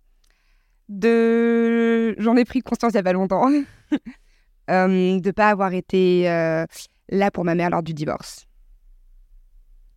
[0.89, 2.15] de...
[2.19, 3.51] J'en ai pris conscience il y a pas longtemps.
[4.71, 6.25] Euh, de pas avoir été
[7.11, 8.47] là pour ma mère lors du divorce.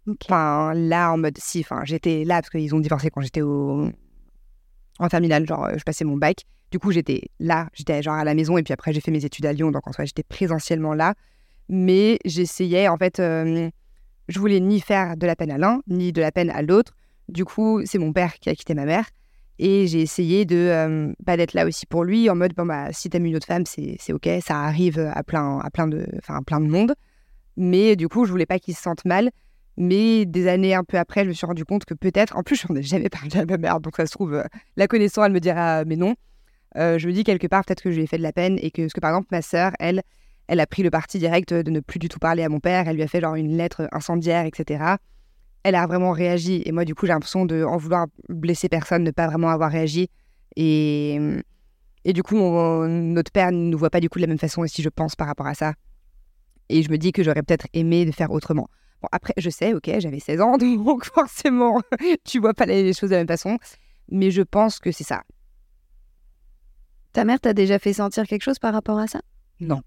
[0.08, 3.90] Enfin, là, en mode, si, enfin, j'étais là parce qu'ils ont divorcé quand j'étais au...
[5.00, 6.44] en terminale, genre, euh, je passais mon bac.
[6.72, 9.24] Du coup, j'étais là, j'étais genre à la maison et puis après, j'ai fait mes
[9.24, 11.14] études à Lyon, donc en soi, j'étais présentiellement là.
[11.70, 13.70] Mais j'essayais, en fait, euh,
[14.28, 16.94] je voulais ni faire de la peine à l'un, ni de la peine à l'autre.
[17.30, 19.06] Du coup, c'est mon père qui a quitté ma mère.
[19.60, 22.92] Et j'ai essayé de euh, pas d'être là aussi pour lui, en mode, bon, bah,
[22.92, 26.42] si t'aimes une autre femme, c'est ok, ça arrive à plein, à plein de, à
[26.42, 26.94] plein de monde.
[27.56, 29.30] Mais du coup, je voulais pas qu'il se sente mal.
[29.78, 32.56] Mais des années un peu après, je me suis rendu compte que peut-être, en plus,
[32.56, 34.44] je n'en ai jamais parlé à ma mère, donc ça se trouve, euh,
[34.78, 36.16] la connaissant, elle me dira, mais non.
[36.78, 38.58] Euh, je me dis quelque part, peut-être que je lui ai fait de la peine
[38.62, 40.02] et que, parce que par exemple, ma sœur, elle,
[40.48, 42.88] elle a pris le parti direct de ne plus du tout parler à mon père.
[42.88, 44.84] Elle lui a fait genre une lettre incendiaire, etc.
[45.64, 46.62] Elle a vraiment réagi.
[46.66, 49.72] Et moi, du coup, j'ai l'impression de, en vouloir blesser personne, ne pas vraiment avoir
[49.72, 50.10] réagi.
[50.56, 51.20] Et,
[52.06, 54.62] Et du coup, notre père ne nous voit pas du coup de la même façon
[54.62, 55.74] aussi, je pense, par rapport à ça.
[56.70, 58.68] Et je me dis que j'aurais peut-être aimé de faire autrement.
[59.04, 61.82] Bon, après, je sais, ok, j'avais 16 ans, donc forcément,
[62.24, 63.58] tu vois pas les choses de la même façon.
[64.10, 65.24] Mais je pense que c'est ça.
[67.12, 69.22] Ta mère t'a déjà fait sentir quelque chose par rapport à ça?
[69.60, 69.82] Non.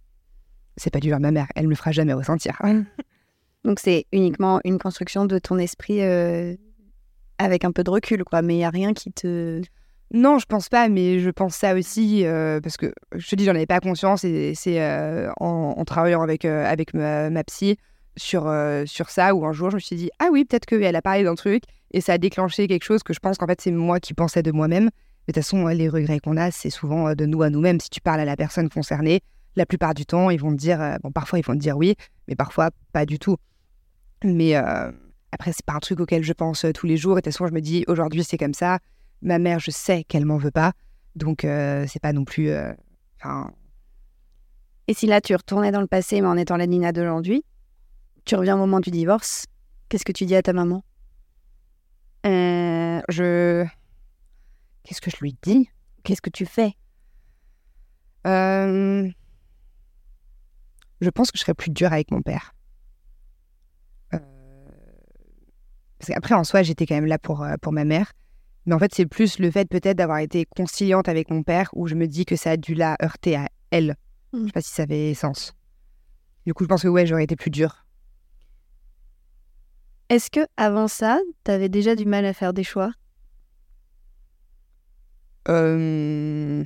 [0.76, 2.60] C'est pas du genre ma mère, elle me le fera jamais ressentir.
[3.64, 6.54] Donc c'est uniquement une construction de ton esprit euh,
[7.38, 8.42] avec un peu de recul, quoi.
[8.42, 9.62] Mais il n'y a rien qui te...
[10.12, 13.44] Non, je pense pas, mais je pense ça aussi euh, parce que je te dis,
[13.44, 17.76] j'en avais pas conscience et c'est euh, en, en travaillant avec, avec ma, ma psy
[18.16, 20.96] sur, euh, sur ça où un jour je me suis dit, ah oui, peut-être qu'elle
[20.96, 23.60] a parlé d'un truc et ça a déclenché quelque chose que je pense qu'en fait
[23.60, 24.84] c'est moi qui pensais de moi-même.
[24.84, 27.80] Mais de toute façon, les regrets qu'on a, c'est souvent euh, de nous à nous-mêmes.
[27.80, 29.22] Si tu parles à la personne concernée,
[29.56, 31.76] la plupart du temps, ils vont te dire, euh, bon, parfois ils vont te dire
[31.76, 31.96] oui,
[32.28, 33.36] mais parfois pas du tout.
[34.24, 37.18] Mais après, c'est pas un truc auquel je pense tous les jours.
[37.18, 38.78] Et de toute façon, je me dis, aujourd'hui c'est comme ça.
[39.20, 40.72] Ma mère, je sais qu'elle m'en veut pas.
[41.16, 42.50] Donc, c'est pas non plus.
[43.18, 43.50] Enfin,
[44.88, 47.44] Et si là, tu retournais dans le passé, mais en étant la Nina d'aujourd'hui,
[48.26, 49.46] tu reviens au moment du divorce,
[49.88, 50.84] qu'est-ce que tu dis à ta maman?
[52.26, 53.64] Euh, je.
[54.82, 55.70] Qu'est-ce que je lui dis?
[56.02, 56.74] Qu'est-ce que tu fais?
[58.26, 59.08] Euh,
[61.00, 62.52] Je pense que je serais plus dure avec mon père.
[64.14, 64.18] Euh,
[65.98, 68.12] Parce qu'après, en soi, j'étais quand même là pour, pour ma mère.
[68.66, 71.86] Mais en fait, c'est plus le fait peut-être d'avoir été conciliante avec mon père où
[71.86, 73.96] je me dis que ça a dû la heurter à elle.
[74.32, 74.40] Mhm.
[74.42, 75.54] Je sais pas si ça avait sens.
[76.44, 77.85] Du coup, je pense que ouais, j'aurais été plus dure.
[80.08, 82.92] Est-ce que avant ça, t'avais déjà du mal à faire des choix?
[85.48, 86.64] Euh,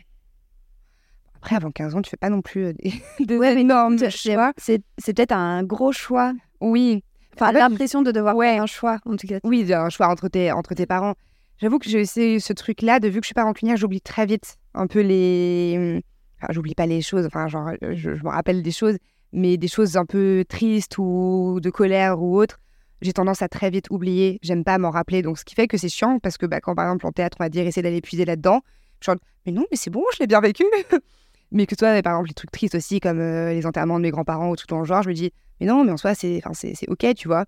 [1.37, 2.73] Après, avant 15 ans, tu fais pas non plus euh,
[3.19, 4.53] des, Ouais, énormes choix.
[4.57, 6.33] C'est c'est peut-être un gros choix.
[6.61, 7.03] Oui,
[7.35, 8.55] Enfin, l'impression de devoir ouais.
[8.55, 9.39] faire un choix, en tout cas.
[9.45, 11.15] Oui, un choix entre tes, entre tes parents.
[11.59, 14.27] J'avoue que j'ai essayé ce truc-là, de vu que je suis pas rancunière, j'oublie très
[14.27, 16.03] vite un peu les.
[16.43, 18.97] Enfin, j'oublie pas les choses, enfin, genre, je, je me rappelle des choses,
[19.33, 22.59] mais des choses un peu tristes ou de colère ou autre,
[23.03, 24.39] j'ai tendance à très vite oublier.
[24.43, 25.23] J'aime pas m'en rappeler.
[25.23, 27.37] Donc, ce qui fait que c'est chiant, parce que bah, quand par exemple en théâtre,
[27.41, 28.61] on va dire essayer d'aller puiser là-dedans,
[29.01, 30.65] je suis mais non, mais c'est bon, je l'ai bien vécu.
[31.53, 34.11] mais que toi, par exemple, les trucs tristes aussi, comme euh, les enterrements de mes
[34.11, 36.43] grands-parents ou tout le genre, je me dis, mais non, mais en soi, c'est
[36.89, 37.47] ok, tu vois.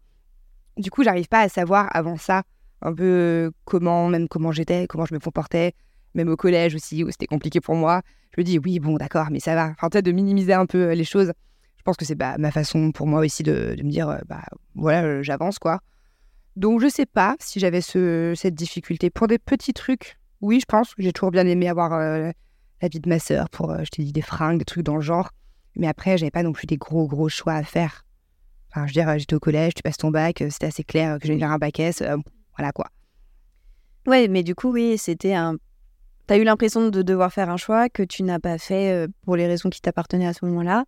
[0.79, 2.43] Du coup, j'arrive pas à savoir avant ça
[2.81, 5.75] un peu euh, comment, même comment j'étais, comment je me comportais,
[6.15, 8.03] même au collège aussi, où c'était compliqué pour moi.
[8.35, 9.71] Je me dis, oui, bon, d'accord, mais ça va.
[9.71, 11.33] Enfin, peut-être de minimiser un peu euh, les choses.
[11.83, 14.45] Je pense que c'est bah, ma façon pour moi aussi de, me dire, euh, bah
[14.77, 15.81] voilà, euh, j'avance, quoi.
[16.55, 19.11] Donc, je sais pas si j'avais ce, cette difficulté.
[19.11, 20.95] Pour des petits trucs, oui, je pense.
[20.97, 22.31] J'ai toujours bien aimé avoir euh,
[22.83, 25.01] la vie de ma sœur pour, je t'ai dit, des fringues, des trucs dans le
[25.01, 25.31] genre.
[25.75, 28.07] Mais après, j'avais pas non plus des gros, gros choix à faire.
[28.71, 31.27] Enfin, je veux dire, j'étais au collège, tu passes ton bac, c'était assez clair que
[31.27, 32.01] j'allais faire un bac S.
[32.57, 32.87] voilà, quoi.
[34.07, 35.57] Ouais, mais du coup, oui, c'était un.
[36.29, 39.49] T'as eu l'impression de devoir faire un choix que tu n'as pas fait pour les
[39.49, 40.85] raisons qui t'appartenaient à ce moment-là.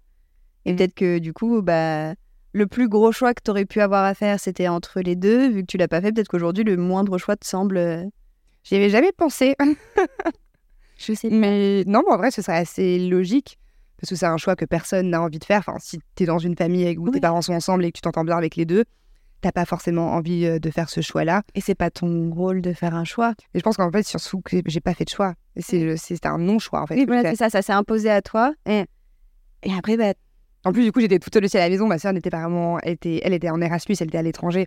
[0.66, 2.14] Et peut-être que du coup, bah,
[2.52, 5.48] le plus gros choix que t'aurais pu avoir à faire, c'était entre les deux.
[5.50, 7.76] Vu que tu l'as pas fait, peut-être qu'aujourd'hui, le moindre choix te semble.
[7.76, 8.04] euh,
[8.64, 9.56] J'y avais jamais pensé.
[10.96, 13.58] Je sais Mais non, mais en vrai, ce serait assez logique.
[14.00, 15.58] Parce que c'est un choix que personne n'a envie de faire.
[15.60, 17.10] Enfin, si tu es dans une famille où Oui.
[17.12, 18.84] tes parents sont ensemble et que tu t'entends bien avec les deux,
[19.40, 21.42] t'as pas forcément envie euh, de faire ce choix-là.
[21.54, 23.34] Et c'est pas ton rôle de faire un choix.
[23.54, 25.34] Et je pense qu'en fait, surtout que j'ai pas fait de choix.
[25.56, 26.94] Et c'est c'est un non-choix, en fait.
[26.96, 28.52] Oui, voilà, c'est ça, ça s'est imposé à toi.
[28.66, 28.82] Mm.
[29.64, 30.12] Et après, bah,
[30.64, 31.86] En plus, du coup, j'étais toute seule aussi à la maison.
[31.86, 32.78] Ma soeur n'était pas vraiment.
[32.80, 34.66] Elle était, elle était en Erasmus, elle était à l'étranger.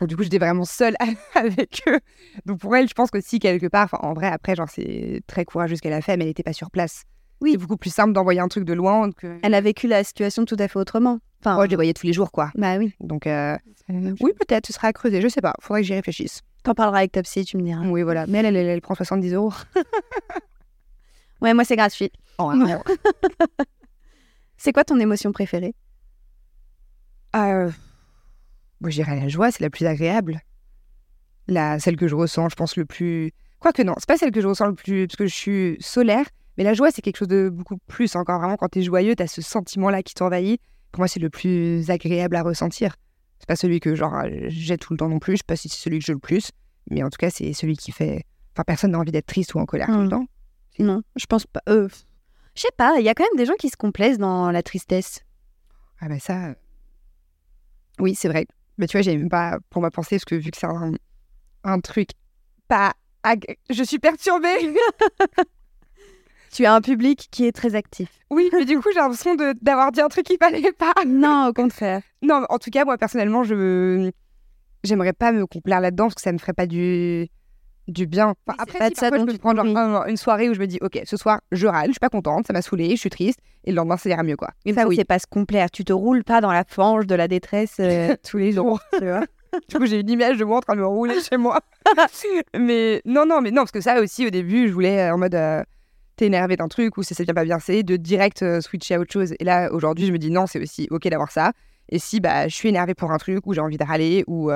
[0.00, 0.94] Donc, du coup, j'étais vraiment seule
[1.34, 2.00] avec eux.
[2.44, 5.44] Donc, pour elle, je pense que si, quelque part, en vrai, après, genre, c'est très
[5.44, 7.04] courageux ce qu'elle a fait, mais elle n'était pas sur place.
[7.40, 7.52] Oui.
[7.52, 9.38] C'est beaucoup plus simple d'envoyer un truc de loin que.
[9.42, 11.18] elle a vécu la situation tout à fait autrement.
[11.40, 12.50] Enfin, Ouais, je les voyais tous les jours, quoi.
[12.56, 12.94] bah oui.
[13.00, 13.56] Donc, euh,
[13.88, 15.20] oui, peut-être, ce sera à creuser.
[15.20, 15.54] Je sais pas.
[15.60, 16.40] Faudrait que j'y réfléchisse.
[16.64, 17.82] T'en parleras avec ta psy, tu me diras.
[17.86, 18.26] Oui, voilà.
[18.26, 19.52] Mais elle, elle, elle, elle prend 70 euros.
[21.42, 22.10] Ouais, moi, c'est gratuit.
[22.38, 22.50] Oh,
[24.66, 25.76] C'est quoi ton émotion préférée?
[27.36, 27.70] Euh,
[28.80, 30.40] moi, je dirais la joie, c'est la plus agréable.
[31.46, 33.30] La, celle que je ressens, je pense, le plus.
[33.60, 36.26] Quoique non, c'est pas celle que je ressens le plus, parce que je suis solaire,
[36.58, 38.16] mais la joie, c'est quelque chose de beaucoup plus.
[38.16, 40.60] Encore vraiment, quand t'es joyeux, t'as ce sentiment-là qui t'envahit.
[40.90, 42.96] Pour moi, c'est le plus agréable à ressentir.
[43.38, 45.34] C'est pas celui que, genre, euh, j'ai tout le temps non plus.
[45.34, 46.50] Je sais pas si c'est celui que j'ai le plus,
[46.90, 48.24] mais en tout cas, c'est celui qui fait.
[48.56, 50.02] Enfin, personne n'a envie d'être triste ou en colère tout Mm.
[50.02, 50.26] le temps.
[50.80, 51.60] Non, je pense pas.
[51.68, 51.86] Euh,
[52.56, 54.62] je sais pas, il y a quand même des gens qui se complaisent dans la
[54.62, 55.20] tristesse.
[56.00, 56.46] Ah, bah ça.
[56.48, 56.54] euh,
[58.00, 58.46] Oui, c'est vrai.
[58.78, 60.92] Mais tu vois, j'ai même pas pour ma pensée, parce que vu que c'est un,
[61.64, 62.10] un truc
[62.68, 62.92] pas.
[63.22, 64.74] ag- Je suis perturbée.
[66.52, 68.08] Tu as un public qui est très actif.
[68.30, 70.94] Oui, mais du coup, j'ai l'impression d'avoir dit un truc qu'il fallait pas.
[71.06, 72.00] Non, au contraire.
[72.22, 74.10] Non, en tout cas, moi, personnellement, je
[74.84, 77.28] j'aimerais pas me complaire là-dedans parce que ça me ferait pas du.
[77.88, 78.34] Du bien.
[78.46, 80.60] Enfin, c'est après, pas si, de ça je peux prendre genre, une soirée où je
[80.60, 83.00] me dis, ok, ce soir, je râle, je suis pas contente, ça m'a saoulée, je
[83.00, 84.50] suis triste, et le lendemain, ça ira mieux, quoi.
[84.64, 84.96] Mais ça, oui.
[84.96, 85.70] c'est pas se complaire.
[85.70, 88.80] Tu te roules pas dans la fange de la détresse euh, tous les jours.
[88.98, 89.24] tu vois.
[89.68, 91.60] Du coup, j'ai une image de moi en train de me rouler chez moi.
[92.58, 95.18] mais non, non, mais non, parce que ça aussi, au début, je voulais euh, en
[95.18, 95.62] mode euh,
[96.16, 98.94] t'es énervé d'un truc ou ça s'est bien pas bien passé, de direct euh, switcher
[98.94, 99.34] à autre chose.
[99.38, 101.52] Et là, aujourd'hui, je me dis non, c'est aussi ok d'avoir ça.
[101.88, 104.50] Et si bah, je suis énervée pour un truc ou j'ai envie de râler ou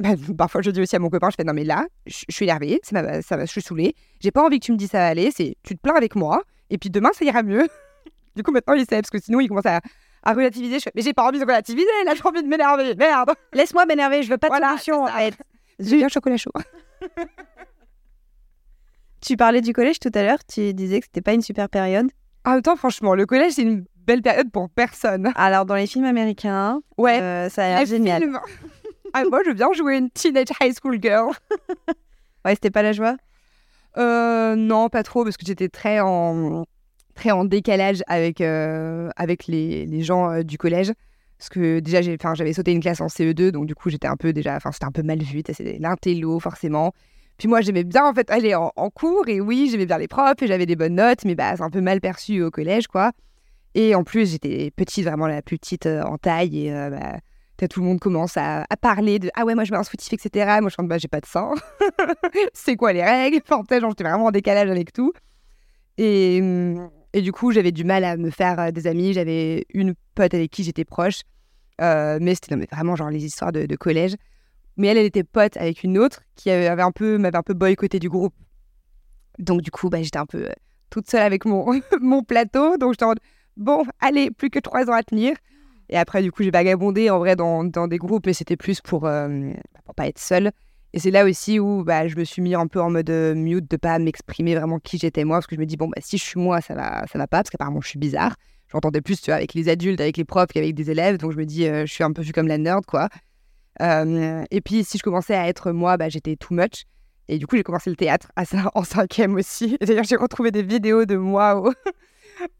[0.00, 2.34] bah, parfois je dis aussi à mon copain, je fais non, mais là, je je
[2.34, 4.90] suis énervée, ma- ça va, je suis saoulée, j'ai pas envie que tu me dises
[4.90, 7.68] ça va aller, c'est tu te plains avec moi et puis demain ça ira mieux.
[8.36, 9.80] du coup, maintenant, il sait parce que sinon, il commence à,
[10.24, 10.78] à relativiser.
[10.78, 13.30] Je fais, mais j'ai pas envie de relativiser, là, j'ai envie de m'énerver, merde.
[13.52, 15.06] Laisse-moi m'énerver, je veux pas de Voilà, solution.
[15.80, 16.52] J'ai bien chocolat chaud.
[19.20, 22.10] Tu parlais du collège tout à l'heure, tu disais que c'était pas une super période.
[22.44, 25.32] En même temps, franchement, le collège, c'est une belle période pour personne.
[25.34, 28.30] Alors, dans les films américains, Ouais, euh, ça a l'air génial.
[29.16, 31.32] Ah, moi, je veux bien jouer une teenage high school girl.
[32.44, 33.16] Ouais, c'était pas la joie?
[33.96, 36.66] Euh, non, pas trop, parce que j'étais très en,
[37.14, 40.92] très en décalage avec, euh, avec les, les gens euh, du collège.
[41.38, 44.34] Parce que déjà, j'avais sauté une classe en CE2, donc du coup, j'étais un peu
[44.34, 45.42] déjà, enfin, c'était un peu mal vu.
[45.50, 46.92] C'est l'intello, forcément.
[47.38, 50.42] Puis moi, j'aimais bien, en fait, aller en, cours, et oui, j'aimais bien les profs,
[50.42, 53.12] et j'avais des bonnes notes, mais bah, c'est un peu mal perçu au collège, quoi.
[53.74, 57.20] Et en plus, j'étais petite, vraiment la plus petite en taille, et bah,
[57.56, 60.58] tout le monde commence à, parler de Ah ouais, moi je mets un soutif, etc.
[60.60, 61.54] Moi je mode, bah, j'ai pas de sang.
[62.52, 65.12] c'est quoi les règles Enfin, genre, j'étais vraiment en décalage avec tout.
[65.96, 66.42] Et,
[67.12, 69.12] et du coup, j'avais du mal à me faire euh, des amis.
[69.12, 71.20] J'avais une pote avec qui j'étais proche,
[71.80, 74.16] euh, mais c'était vraiment genre les histoires de, collège.
[74.76, 77.54] Mais elle, elle était pote avec une autre qui avait un peu, m'avait un peu
[77.54, 78.34] boycotté du groupe.
[79.38, 80.52] Donc du coup, bah, j'étais un peu euh,
[80.90, 82.76] toute seule avec mon, mon plateau.
[82.76, 83.14] Donc j'étais en
[83.56, 85.36] bon, allez, plus que trois ans à tenir.
[85.88, 89.06] Et après, du coup, j'ai vagabondé en vrai dans, des groupes, mais c'était plus pour,
[89.06, 89.52] euh,
[89.96, 90.52] pas être seule.
[90.92, 93.34] Et c'est là aussi où bah, je me suis mis un peu en mode euh,
[93.34, 96.00] mute de pas m'exprimer vraiment qui j'étais moi, parce que je me dis, bon, bah,
[96.00, 98.36] si je suis moi, ça va, ça va pas, parce qu'apparemment, je suis bizarre.
[98.72, 101.66] J'entendais plus, avec les adultes, avec les profs qu'avec des élèves, donc je me dis,
[101.66, 103.08] euh, je suis un peu vue comme la nerd, quoi.
[103.82, 106.84] Euh, et puis, si je commençais à être moi, bah, j'étais too much.
[107.28, 109.76] Et du coup, j'ai commencé le théâtre à ça, en cinquième aussi.
[109.80, 111.60] Et D'ailleurs, j'ai retrouvé des vidéos de moi.
[111.60, 111.72] au-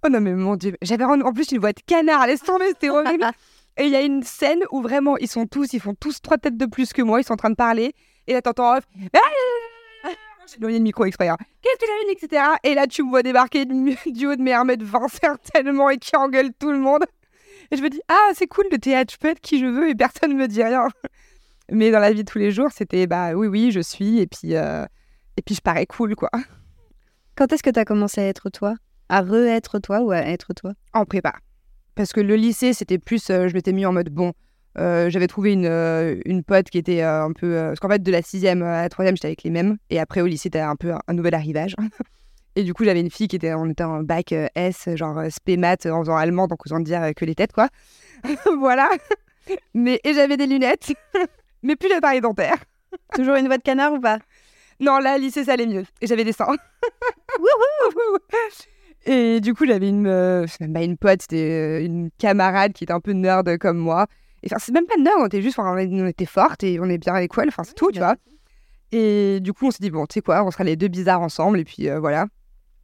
[0.04, 0.76] oh non, mais mon Dieu.
[0.82, 2.26] J'avais en en plus une voix de canard.
[2.26, 3.24] Laisse tomber, c'était horrible.
[3.76, 6.38] Et il y a une scène où vraiment, ils sont tous, ils font tous trois
[6.38, 7.20] têtes de plus que moi.
[7.20, 7.92] Ils sont en train de parler.
[8.26, 8.84] Et là, t'entends en off.
[9.14, 9.18] Ah
[10.46, 11.28] J'ai éloigné le micro exprès.
[11.28, 11.36] hein.
[11.60, 12.42] Qu'est-ce que j'ai dit, etc.
[12.62, 16.14] Et là, tu me vois débarquer du, du haut de mes 1m20 certainement et qui
[16.16, 17.04] engueule tout le monde.
[17.70, 19.88] Et je me dis, ah, c'est cool le théâtre, je peux être qui je veux
[19.88, 20.86] et personne ne me dit rien.
[21.70, 24.20] Mais dans la vie de tous les jours, c'était, bah oui, oui, je suis.
[24.20, 24.84] Et puis, euh,
[25.36, 26.30] et puis je parais cool, quoi.
[27.36, 28.74] Quand est-ce que tu as commencé à être toi?
[29.08, 30.72] À re-être toi ou à être toi?
[30.92, 31.34] En prépa.
[31.94, 34.32] Parce que le lycée, c'était plus, euh, je m'étais mis en mode, bon,
[34.76, 37.54] euh, j'avais trouvé une, euh, une pote qui était euh, un peu...
[37.68, 39.76] parce qu'en fait, de la sixième à la troisième, j'étais avec les mêmes.
[39.90, 41.74] Et après, au lycée, t'as un peu un, un nouvel arrivage.
[42.56, 45.56] Et du coup, j'avais une fille qui était, on était en bac S, genre spé
[45.56, 47.68] maths, en faisant allemand, donc autant dire que les têtes, quoi.
[48.58, 48.88] voilà.
[49.74, 50.92] Mais, et j'avais des lunettes,
[51.64, 52.56] mais plus l'appareil dentaire.
[53.12, 54.18] Toujours une voix de canard ou pas?
[54.78, 55.84] Non, là, lycée, ça allait mieux.
[56.00, 56.46] Et j'avais des seins.
[59.06, 62.92] Et du coup, j'avais une, euh, pas une pote, c'était euh, une camarade qui était
[62.92, 64.06] un peu nerd comme moi.
[64.42, 66.84] Et enfin, c'est même pas nerd, on était juste, enfin, on était forte et on
[66.84, 68.16] est bien avec elle, enfin, c'est tout, tu vois.
[68.92, 71.20] Et du coup, on s'est dit, bon, tu sais quoi, on sera les deux bizarres
[71.20, 72.26] ensemble, et puis euh, voilà.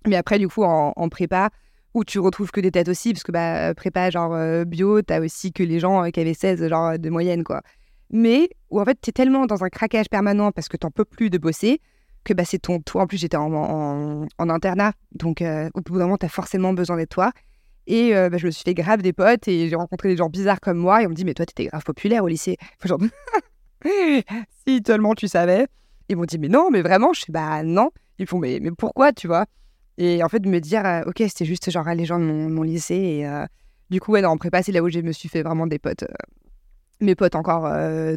[0.07, 1.51] Mais après, du coup, en, en prépa,
[1.95, 5.21] où tu retrouves que des têtes aussi, parce que bah, prépa, genre euh, bio, t'as
[5.21, 7.63] aussi que les gens euh, qui avaient 16, genre de moyenne, quoi.
[8.11, 11.31] Mais où en fait, t'es tellement dans un craquage permanent parce que t'en peux plus
[11.31, 11.81] de bosser,
[12.25, 13.01] que bah, c'est ton tour.
[13.01, 17.11] En plus, j'étais en, internat, donc euh, au bout d'un moment, t'as forcément besoin d'être
[17.11, 17.33] toi.
[17.87, 20.29] Et euh, bah, je me suis fait grave des potes et j'ai rencontré des gens
[20.29, 22.57] bizarres comme moi et on me dit, mais toi, t'étais grave populaire au lycée.
[24.67, 25.67] Si seulement tu savais.
[26.09, 27.91] Ils m'ont dit, mais non, mais vraiment, je fais, bah non.
[28.19, 29.47] Ils font, mais, mais pourquoi, tu vois?
[29.97, 32.63] Et en fait, de me dire, euh, ok, c'était juste genre les gens de mon,
[32.63, 32.95] lycée.
[32.95, 33.47] Et euh,
[33.91, 35.79] du coup, ouais, non, en prépa, c'est là où je me suis fait vraiment des
[35.79, 36.05] potes.
[37.01, 37.69] mes potes encore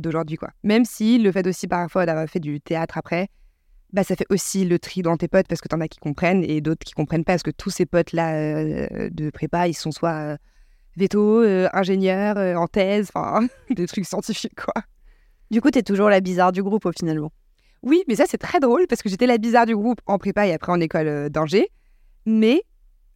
[0.02, 0.50] d'aujourd'hui, quoi.
[0.64, 3.30] Même si le fait aussi parfois d'avoir fait du théâtre après,
[3.94, 6.44] bah, ça fait aussi le tri dans tes potes parce que t'en as qui comprennent
[6.44, 9.92] et d'autres qui comprennent pas parce que tous ces potes-là euh, de prépa, ils sont
[9.92, 10.38] soit euh,
[10.96, 14.84] véto, euh, ingénieurs, euh, en thèse, enfin, des trucs scientifiques, quoi.
[15.52, 17.32] Du coup, t'es toujours la bizarre du groupe au finalement.
[17.84, 20.48] Oui, mais ça, c'est très drôle parce que j'étais la bizarre du groupe en prépa
[20.48, 21.70] et après en école euh, d'ingé.
[22.26, 22.64] Mais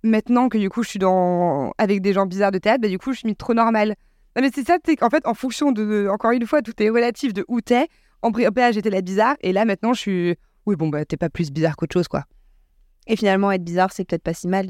[0.04, 1.72] maintenant que du coup, je suis dans...
[1.78, 3.96] avec des gens bizarres de théâtre, bah, du coup, je suis trop normale.
[4.36, 6.08] Non, mais c'est ça, c'est qu'en fait, en fonction de.
[6.12, 7.88] Encore une fois, tout est relatif de où t'es.
[8.22, 10.36] En prépa, j'étais la bizarre et là, maintenant, je suis.
[10.68, 12.26] Oui, bon, bah, t'es pas plus bizarre qu'autre chose, quoi.
[13.08, 14.68] Et finalement, être bizarre, c'est peut-être pas si mal.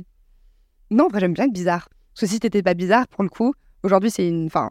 [0.92, 1.90] Non, en vrai, j'aime bien être bizarre.
[2.14, 4.46] Parce que si t'étais pas bizarre, pour le coup, aujourd'hui, c'est une.
[4.46, 4.70] Enfin,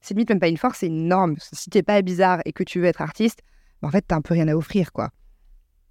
[0.00, 1.34] c'est limite même pas une force, c'est une norme.
[1.52, 3.40] Si t'es pas bizarre et que tu veux être artiste,
[3.82, 5.10] bah, en fait, t'as un peu rien à offrir, quoi.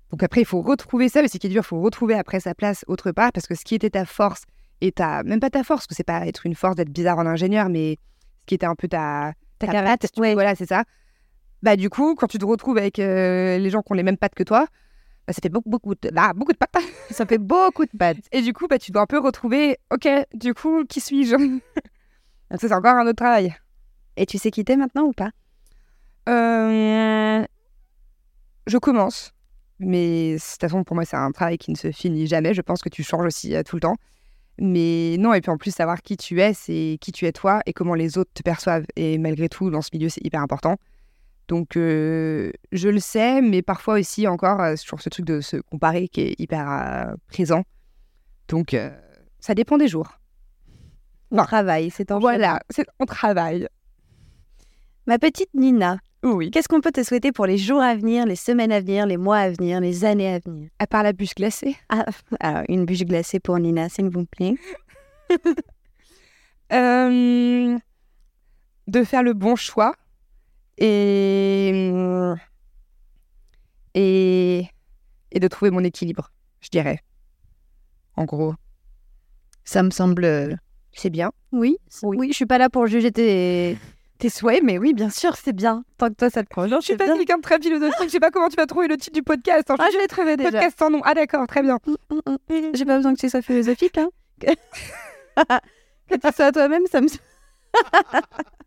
[0.10, 2.40] Donc après, il faut retrouver ça, mais ce qui est dur, il faut retrouver après
[2.40, 4.44] sa place autre part, parce que ce qui était ta force,
[4.80, 7.18] et ta, même pas ta force, parce que c'est pas être une force d'être bizarre
[7.18, 7.98] en ingénieur, mais
[8.40, 10.34] ce qui était un peu ta, Ta ta patte, ouais.
[10.34, 10.86] voilà, c'est ça.
[11.64, 14.18] Bah du coup, quand tu te retrouves avec euh, les gens qui ont les mêmes
[14.18, 14.68] pattes que toi,
[15.28, 16.78] bah, ça fait beaucoup, beaucoup, de, ah, beaucoup de pattes.
[17.12, 18.18] Ça fait beaucoup de pattes.
[18.32, 21.36] Et du coup, bah, tu dois un peu retrouver, ok, du coup, qui suis-je?
[22.58, 23.54] C'est encore un autre travail.
[24.16, 25.32] Et tu sais quitter maintenant ou pas?
[26.30, 27.44] Euh,
[28.68, 29.34] Je commence,
[29.80, 32.54] mais de toute façon, pour moi, c'est un travail qui ne se finit jamais.
[32.54, 33.96] Je pense que tu changes aussi euh, tout le temps.
[34.60, 37.62] Mais non, et puis en plus, savoir qui tu es, c'est qui tu es toi
[37.66, 38.86] et comment les autres te perçoivent.
[38.96, 40.78] Et malgré tout, dans ce milieu, c'est hyper important.
[41.48, 45.40] Donc, euh, je le sais, mais parfois aussi, encore, euh, c'est toujours ce truc de
[45.40, 47.64] se comparer qui est hyper euh, présent.
[48.50, 48.90] Donc, euh,
[49.40, 50.20] ça dépend des jours.
[51.32, 53.68] On travaille, c'est en Voilà, c'est on travaille.
[55.06, 56.52] Ma petite Nina, Oui.
[56.52, 59.16] qu'est-ce qu'on peut te souhaiter pour les jours à venir, les semaines à venir, les
[59.18, 60.70] mois à venir, les années à venir?
[60.80, 61.78] À part la bûche glacée.
[61.88, 62.06] Ah,
[62.42, 64.56] alors, une bûche glacée pour Nina, s'il vous plaît.
[66.74, 67.78] Euh,
[68.88, 69.96] de faire le bon choix
[70.78, 71.94] et,
[73.94, 74.68] et,
[75.32, 77.00] et de trouver mon équilibre, je dirais.
[78.16, 78.54] En gros,
[79.64, 80.24] Ça me semble.
[80.26, 80.56] euh,
[80.92, 81.32] c'est bien.
[81.52, 82.28] Oui, oui.
[82.30, 83.78] je suis pas là pour juger tes,
[84.18, 85.84] tes souhaits, mais oui, bien sûr, c'est bien.
[85.98, 88.10] Tant que toi, ça te convient, Je suis c'est pas quelqu'un de très philosophique, je
[88.10, 89.70] sais pas comment tu vas trouver le titre du podcast.
[89.70, 89.76] hein.
[89.80, 90.50] Ah, je l'ai trouvé déjà.
[90.52, 91.02] podcast sans nom.
[91.04, 91.78] Ah d'accord, très bien.
[91.86, 92.72] Mm, mm, mm.
[92.74, 94.10] J'ai pas besoin que tu sois philosophique, hein.
[94.40, 94.48] Que,
[96.10, 97.08] que tu sois toi-même, ça me.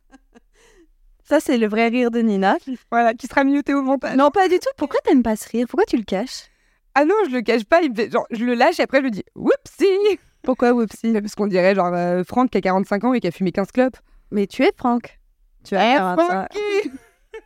[1.31, 2.57] ça, c'est le vrai rire de Nina.
[2.91, 4.17] Voilà, qui sera minuté au montage.
[4.17, 4.69] Non, pas du tout.
[4.77, 5.67] Pourquoi t'aimes pas ce rire?
[5.69, 6.49] Pourquoi tu le caches?
[6.95, 8.99] Ah non, je le cache pas, il me fait- genre, je le lâche et après
[8.99, 11.13] je lui dis whoopsie Pourquoi, Whoopsie?
[11.13, 13.71] Parce qu'on dirait genre euh, Franck qui a 45 ans et qui a fumé 15
[13.71, 13.97] clopes.
[14.33, 15.21] Mais tu es Franck.
[15.65, 16.49] Tu as l'air, ça.
[16.49, 16.91] Francky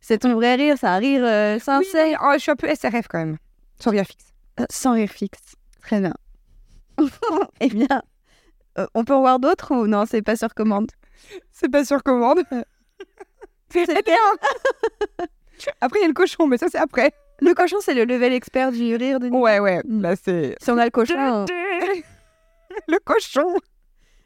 [0.00, 2.06] C'est ton vrai rire, c'est un rire euh, Oui, sincère.
[2.06, 3.36] mais, oh, je suis un peu SRF quand même.
[3.78, 4.32] Sans rien fixe.
[4.58, 5.54] Euh, Sans rire fixe.
[5.82, 6.14] Très bien.
[7.60, 8.02] eh bien,
[8.78, 10.04] euh, on peut en voir d'autres ou non?
[10.06, 10.90] C'est pas sur commande.
[11.52, 12.40] C'est pas sur commande.
[13.70, 14.16] C'est bien.
[15.80, 17.12] Après, il y a le cochon, mais ça, c'est après.
[17.40, 19.28] Le cochon, c'est le level expert du rire de.
[19.28, 19.82] Ouais, ouais.
[19.88, 20.54] Là, c'est.
[20.60, 21.44] Si on a le cochon, on-
[22.88, 23.56] le cochon.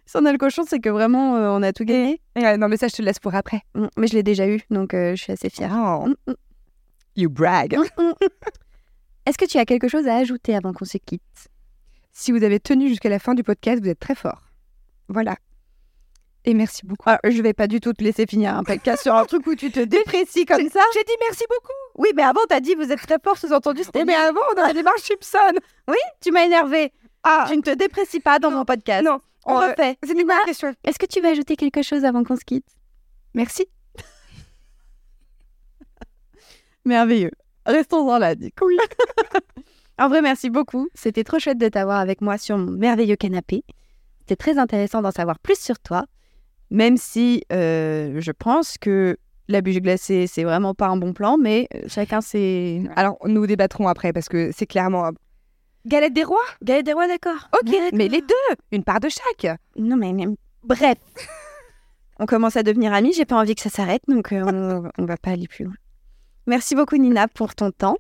[0.06, 2.20] si on a le cochon, c'est que vraiment euh, on a tout gagné.
[2.36, 3.62] Ouais, non, mais ça, je te laisse pour après.
[3.74, 5.72] Mm, Mais je l'ai déjà eu, donc euh, je suis assez fière.
[5.74, 6.34] Oh, Mm, mm,
[7.16, 7.76] you brag.
[7.76, 8.12] mm.
[9.26, 11.22] Est-ce que tu as quelque chose à ajouter avant qu'on se quitte?
[12.12, 14.42] Si vous avez tenu jusqu'à la fin du podcast, vous êtes très fort.
[15.08, 15.36] Voilà.
[16.44, 17.08] Et merci beaucoup.
[17.08, 19.54] Alors, Je vais pas du tout te laisser finir un podcast sur un truc où
[19.54, 20.80] tu te déprécies comme ça.
[20.94, 22.02] J'ai dit merci beaucoup.
[22.02, 24.82] Oui, mais avant, t'as dit vous êtes très fort, sous-entendu, mais avant, on a des
[24.82, 25.58] marches Simpson.
[26.20, 26.92] Tu m'as énervé.
[27.22, 29.04] Ah, Tu ne te déprécies pas dans Non, mon podcast.
[29.04, 29.20] non.
[29.44, 29.96] On euh, refait.
[30.04, 30.72] C'est une bonne question.
[30.84, 32.66] Est-ce que tu veux ajouter quelque chose avant qu'on se quitte?
[33.34, 33.66] Merci.
[36.84, 37.30] Merveilleux.
[37.66, 38.68] Restons-en là, du coup.
[39.98, 40.88] en vrai, merci beaucoup.
[40.94, 43.64] C'était trop chouette de t'avoir avec moi sur mon merveilleux canapé.
[44.20, 46.04] C'était très intéressant d'en savoir plus sur toi,
[46.72, 49.18] même si euh, je pense que
[49.48, 52.82] la bûche glacée, c'est vraiment pas un bon plan, mais euh, chacun ses...
[52.96, 55.10] Alors, nous débattrons après parce que c'est clairement.
[55.84, 57.48] Galette des rois Galette des rois, d'accord.
[57.60, 59.58] Ok, Ouais, mais les deux, une part de chaque.
[59.76, 60.26] Non, mais, mais-
[60.64, 60.96] bref.
[62.18, 65.04] on commence à devenir amis, j'ai pas envie que ça s'arrête, donc euh, on, on
[65.04, 65.74] va pas aller plus loin.
[66.46, 67.98] Merci beaucoup, Nina, pour ton temps.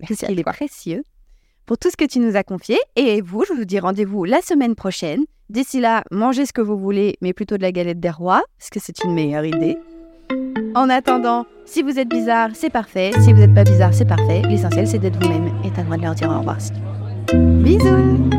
[0.00, 1.02] Merci Il est précieux.
[1.64, 2.78] Pour tout ce que tu nous as confié.
[2.96, 5.24] Et vous, je vous dis rendez-vous la semaine prochaine.
[5.50, 8.70] D'ici là, mangez ce que vous voulez, mais plutôt de la galette des rois, parce
[8.70, 9.76] que c'est une meilleure idée.
[10.76, 13.10] En attendant, si vous êtes bizarre, c'est parfait.
[13.20, 14.42] Si vous n'êtes pas bizarre, c'est parfait.
[14.48, 15.48] L'essentiel, c'est d'être vous-même.
[15.64, 16.58] Et t'as le droit de leur dire au revoir.
[17.34, 18.30] Bisous